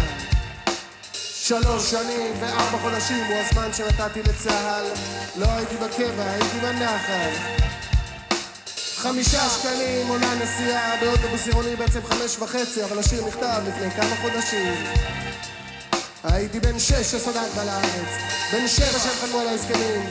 [1.48, 4.86] שלוש שנים וארבע חודשים הוא הזמן שנתתי לצה"ל
[5.42, 7.63] לא הייתי בקבע, הייתי בנחל
[9.04, 14.74] חמישה שקלים עולה נסיעה באוטובוס עירוני בעצם חמש וחצי אבל השיר נכתב לפני כמה חודשים.
[16.24, 18.12] הייתי בן שש שסדק בארץ,
[18.54, 20.10] בן שבע שהם חתמו על ההסכמים,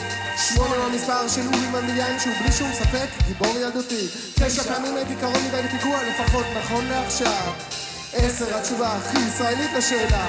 [0.48, 5.16] שמונה הוא המספר של אורי מנדיין שהוא בלי שום ספק גיבור ילדותי, תשע פעמים הייתי
[5.20, 7.52] קרוב מדי לפיגוע לפחות נכון לעכשיו,
[8.12, 10.26] עשר התשובה הכי ישראלית לשאלה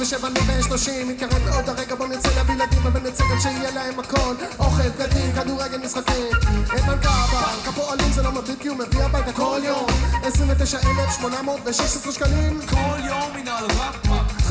[0.00, 3.70] 27 אני בן 30 מתקרב עוד הרגע בוא נצא להביא ילדים אבל נצא גם שיהיה
[3.70, 4.34] להם הכל.
[4.58, 6.26] אוכל, בגדים, כדורגל, משחקים
[6.72, 9.86] אין בנק הבנק הפועלים זה לא מביא כי הוא מביא הביתה כל יום.
[10.22, 12.60] 29,816 שקלים.
[12.66, 13.90] כל יום מן הלוואה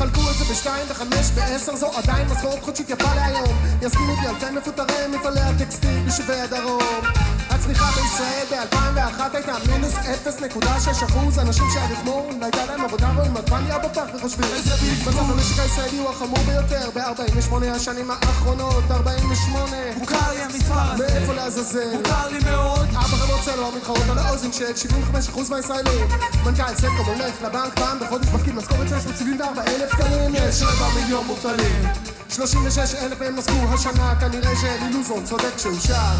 [0.00, 3.56] חלקו את זה בשתיים, בחמש, בעשר זו עדיין משכורת חודשית יפה להיום.
[3.82, 7.02] יסכימו אותי אלפי מפוטרי מפעלי הטקסטים בשבי הדרום.
[7.50, 11.38] הצמיחה בישראל ב-2001 הייתה מינוס 0.6 אחוז.
[11.38, 15.04] אנשים שהיו אתמול הייתה להם עבודה רואים עד פניה בפח וחושבים איזה ביג
[15.40, 16.90] המשק הישראלי הוא החמור ביותר.
[16.94, 21.96] ב-48 השנים האחרונות 48 מוכר לי המספר הזה, מאיפה לעזאזל?
[21.98, 22.88] מוכר לי מאוד.
[22.94, 24.88] ארבע חברות סלולר מתחרות על האוזן של
[25.34, 26.08] 75% מהישראלים
[26.44, 30.34] מנכ"ל סלקום הולך לבנק פעם בחודש מפקיד משכורת 374 אלף שקלים.
[30.34, 31.82] יש רבע מיליון מובטלים.
[32.28, 36.14] 36 אלף מהם נסקו השנה כנראה שאלי לוזון צודק שהוא שר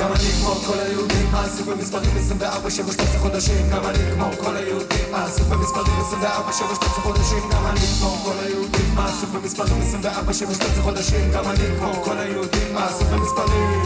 [0.00, 2.10] גם אני כמו כל היהודים עסוק במספרים?
[2.16, 3.70] 24 7 12 חודשים.
[3.70, 5.94] גם אני כמו כל היהודים עסוק במספרים?
[6.00, 7.48] 24 7 12 חודשים.
[7.52, 9.80] גם אני כמו כל היהודים עסוק במספרים?
[9.82, 11.30] 24 7 12 חודשים.
[11.32, 13.82] גם אני כמו כל היהודים עסוק במספרים?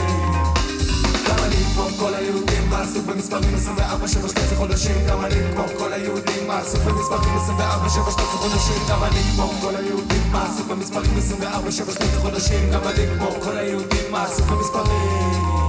[1.29, 3.55] גם אני כמו כל היהודים עסוק במספרים?
[3.55, 4.97] 24 7 12 חודשים.
[5.09, 7.35] גם אני כמו כל היהודים עסוק במספרים?
[7.37, 8.83] 24 7 12 חודשים.
[8.89, 11.19] גם אני כמו כל היהודים עסוק במספרים?
[11.19, 12.71] 24 7 12 חודשים.
[12.73, 15.64] גם אני כמו כל היהודים עסוק במספרים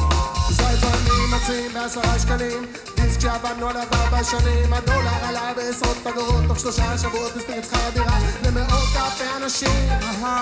[1.44, 6.98] Team, also hast du דיסק שעבדנו עליו ארבע שנים הדולר עלה בעשרות אגורות תוך שלושה
[6.98, 9.90] שבועות הספיק את שכר הדירה למאות אלפי אנשים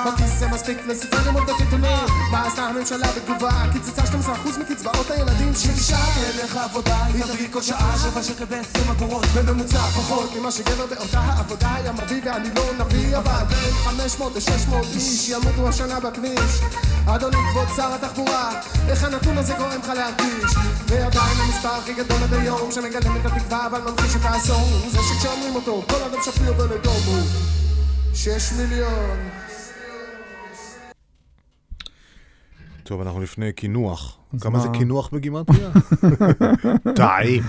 [0.05, 1.97] בכיס זה מספיק לספרי לימוד וטיטולים
[2.31, 3.51] מה עשה הממשלה בתגובה?
[3.73, 8.91] קיצצה 12% מקצבאות הילדים של אישה תלך לעבודה, היא תביא כל שעה שווה שקל ב-20
[8.91, 14.35] אגורות בממוצע פחות ממה שגבר באותה העבודה היה מביא ואני לא נביא אבל בין 500
[14.35, 16.61] ל-600 איש ימותו השנה בכביש
[17.05, 18.51] אדוני כבוד שר התחבורה
[18.89, 20.51] איך הנתון הזה גורם לך להרגיש
[20.87, 25.55] ועדיין המספר הכי גדול עד היום שמגלם את התקווה אבל ממחיש את האסון זה שכשאומרים
[25.55, 27.19] אותו כל אדם שפוי עובר לדום הוא
[28.13, 29.29] שש מיליון
[32.83, 34.17] טוב, אנחנו לפני קינוח.
[34.41, 34.67] כמה זה?
[34.73, 35.71] קינוח בגימטריה?
[36.95, 37.43] טעים.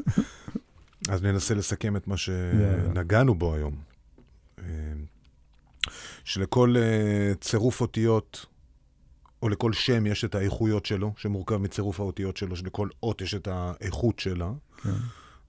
[1.10, 3.74] אז ננסה לסכם את מה שנגענו בו היום.
[4.58, 4.64] אה,
[6.24, 8.46] שלכל אה, צירוף אותיות,
[9.42, 13.48] או לכל שם יש את האיכויות שלו, שמורכב מצירוף האותיות שלו, שלכל אות יש את
[13.50, 14.52] האיכות שלה.
[14.82, 14.90] כן.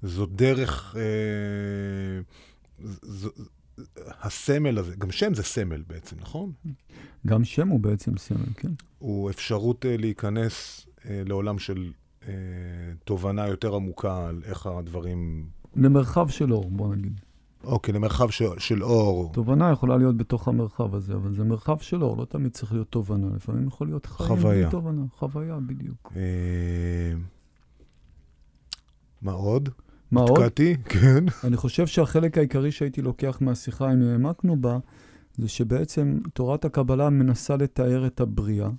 [0.04, 0.96] זו דרך...
[0.98, 2.22] אה,
[2.84, 3.28] ז, ז,
[4.22, 6.52] הסמל הזה, גם שם זה סמל בעצם, נכון?
[7.28, 8.72] גם שם הוא בעצם סמל, כן.
[9.00, 11.92] הוא אפשרות אה, להיכנס אה, לעולם של
[12.28, 12.34] אה,
[13.04, 15.46] תובנה יותר עמוקה על איך הדברים...
[15.76, 17.20] למרחב של אור, בוא נגיד.
[17.64, 19.32] אוקיי, למרחב של, של אור.
[19.34, 22.88] תובנה יכולה להיות בתוך המרחב הזה, אבל זה מרחב של אור, לא תמיד צריך להיות
[22.88, 23.28] תובנה.
[23.36, 24.70] לפעמים יכול להיות חיים חוויה.
[24.70, 25.01] תובנה.
[25.12, 26.14] חוויה, בדיוק.
[26.16, 27.14] אה,
[29.22, 29.70] מה עוד?
[30.12, 30.32] מה עוד?
[30.32, 30.76] התקעתי?
[31.01, 31.24] כן.
[31.43, 34.78] אני חושב שהחלק העיקרי שהייתי לוקח מהשיחה, אם העמקנו בה,
[35.38, 38.70] זה שבעצם תורת הקבלה מנסה לתאר את הבריאה.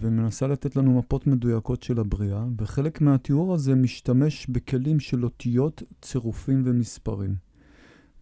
[0.00, 6.62] ומנסה לתת לנו מפות מדויקות של הבריאה, וחלק מהתיאור הזה משתמש בכלים של אותיות, צירופים
[6.66, 7.34] ומספרים.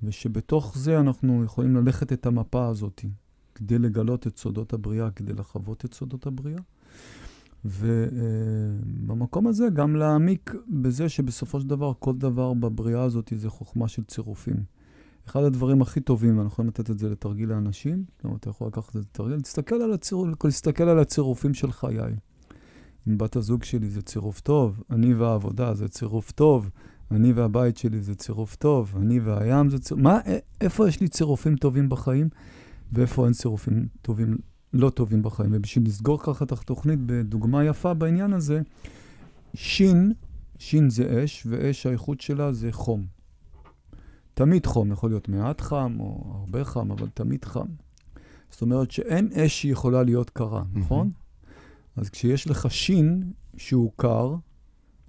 [0.02, 3.04] ושבתוך זה אנחנו יכולים ללכת את המפה הזאת,
[3.54, 6.60] כדי לגלות את סודות הבריאה, כדי לחוות את סודות הבריאה.
[7.64, 14.04] ובמקום הזה גם להעמיק בזה שבסופו של דבר כל דבר בבריאה הזאת זה חוכמה של
[14.04, 14.64] צירופים.
[15.26, 18.88] אחד הדברים הכי טובים, ואנחנו יכולים לתת את זה לתרגיל לאנשים, כלומר, אתה יכול לקחת
[18.88, 20.18] את זה לתרגיל, תסתכל על, הציר...
[20.38, 22.14] תסתכל על הצירופים של חיי.
[23.06, 26.70] עם בת הזוג שלי זה צירוף טוב, אני והעבודה זה צירוף טוב,
[27.10, 30.02] אני והבית שלי זה צירוף טוב, אני והים זה צירוף...
[30.02, 32.28] מה, א- איפה יש לי צירופים טובים בחיים,
[32.92, 34.38] ואיפה אין צירופים טובים,
[34.72, 35.50] לא טובים בחיים?
[35.54, 38.60] ובשביל לסגור ככה את התוכנית בדוגמה יפה בעניין הזה,
[39.54, 40.12] שין,
[40.58, 43.06] שין זה אש, ואש האיכות שלה זה חום.
[44.34, 47.66] תמיד חום, יכול להיות מעט חם או הרבה חם, אבל תמיד חם.
[48.50, 51.10] זאת אומרת שאין אש שיכולה להיות קרה, נכון?
[51.96, 54.34] אז כשיש לך שין שהוא קר,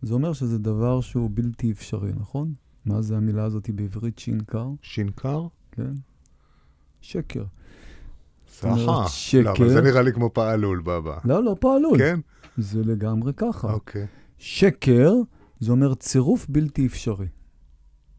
[0.02, 2.54] זה אומר שזה דבר שהוא בלתי אפשרי, נכון?
[2.86, 4.68] מה זה המילה הזאת בעברית שין קר?
[4.82, 5.48] שינקר?
[5.72, 5.94] כן.
[7.02, 7.44] שקר.
[8.48, 9.08] סחה.
[9.08, 9.42] שקר.
[9.44, 11.18] לא, אבל זה נראה לי כמו פעלול, בבא.
[11.26, 11.98] לא, לא פעלול.
[11.98, 12.20] כן?
[12.58, 13.74] זה לגמרי ככה.
[13.74, 14.08] אוקיי.
[14.38, 15.14] שקר,
[15.60, 17.28] זה אומר צירוף בלתי אפשרי,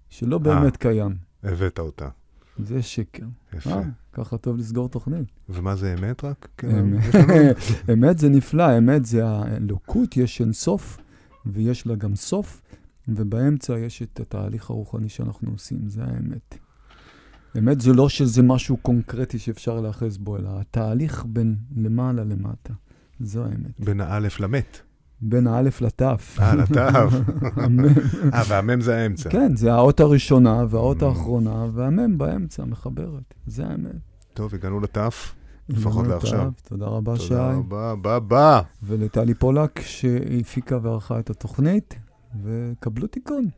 [0.09, 1.17] שלא באמת קיים.
[1.43, 2.09] הבאת אותה.
[2.59, 3.27] זה שקר.
[3.57, 3.71] יפה.
[3.71, 5.29] אה, ככה טוב לסגור תוכנית.
[5.49, 6.49] ומה זה אמת רק?
[6.57, 7.15] כן, אמת.
[7.93, 10.99] אמת זה נפלא, אמת זה האלוקות, יש אין סוף,
[11.47, 12.63] ויש לה גם סוף,
[13.09, 16.59] ובאמצע יש את התהליך הרוחני שאנחנו עושים, זה האמת.
[17.59, 22.73] אמת זה לא שזה משהו קונקרטי שאפשר להיאחז בו, אלא התהליך בין למעלה למטה.
[23.21, 23.81] זו האמת.
[23.81, 24.79] בין האלף למת.
[25.21, 26.39] בין האלף לתף.
[26.41, 26.53] אה.
[27.57, 27.85] המם.
[28.35, 29.31] אה, והמם זה האמצע.
[29.31, 31.05] כן, זה האות הראשונה והאות Mm.
[31.05, 33.35] האחרונה, והמם באמצע מחברת.
[33.47, 33.97] זה האמת.
[34.35, 35.35] טוב, הגענו לתף.
[35.73, 36.51] לפחות לעכשיו.
[36.69, 37.29] תודה רבה, שי.
[37.29, 37.95] תודה רבה.
[37.95, 38.63] ביי ביי.
[38.83, 41.95] ולטלי פולק שהפיקה וערכה את התוכנית,
[42.43, 43.49] וקבלו תיקון.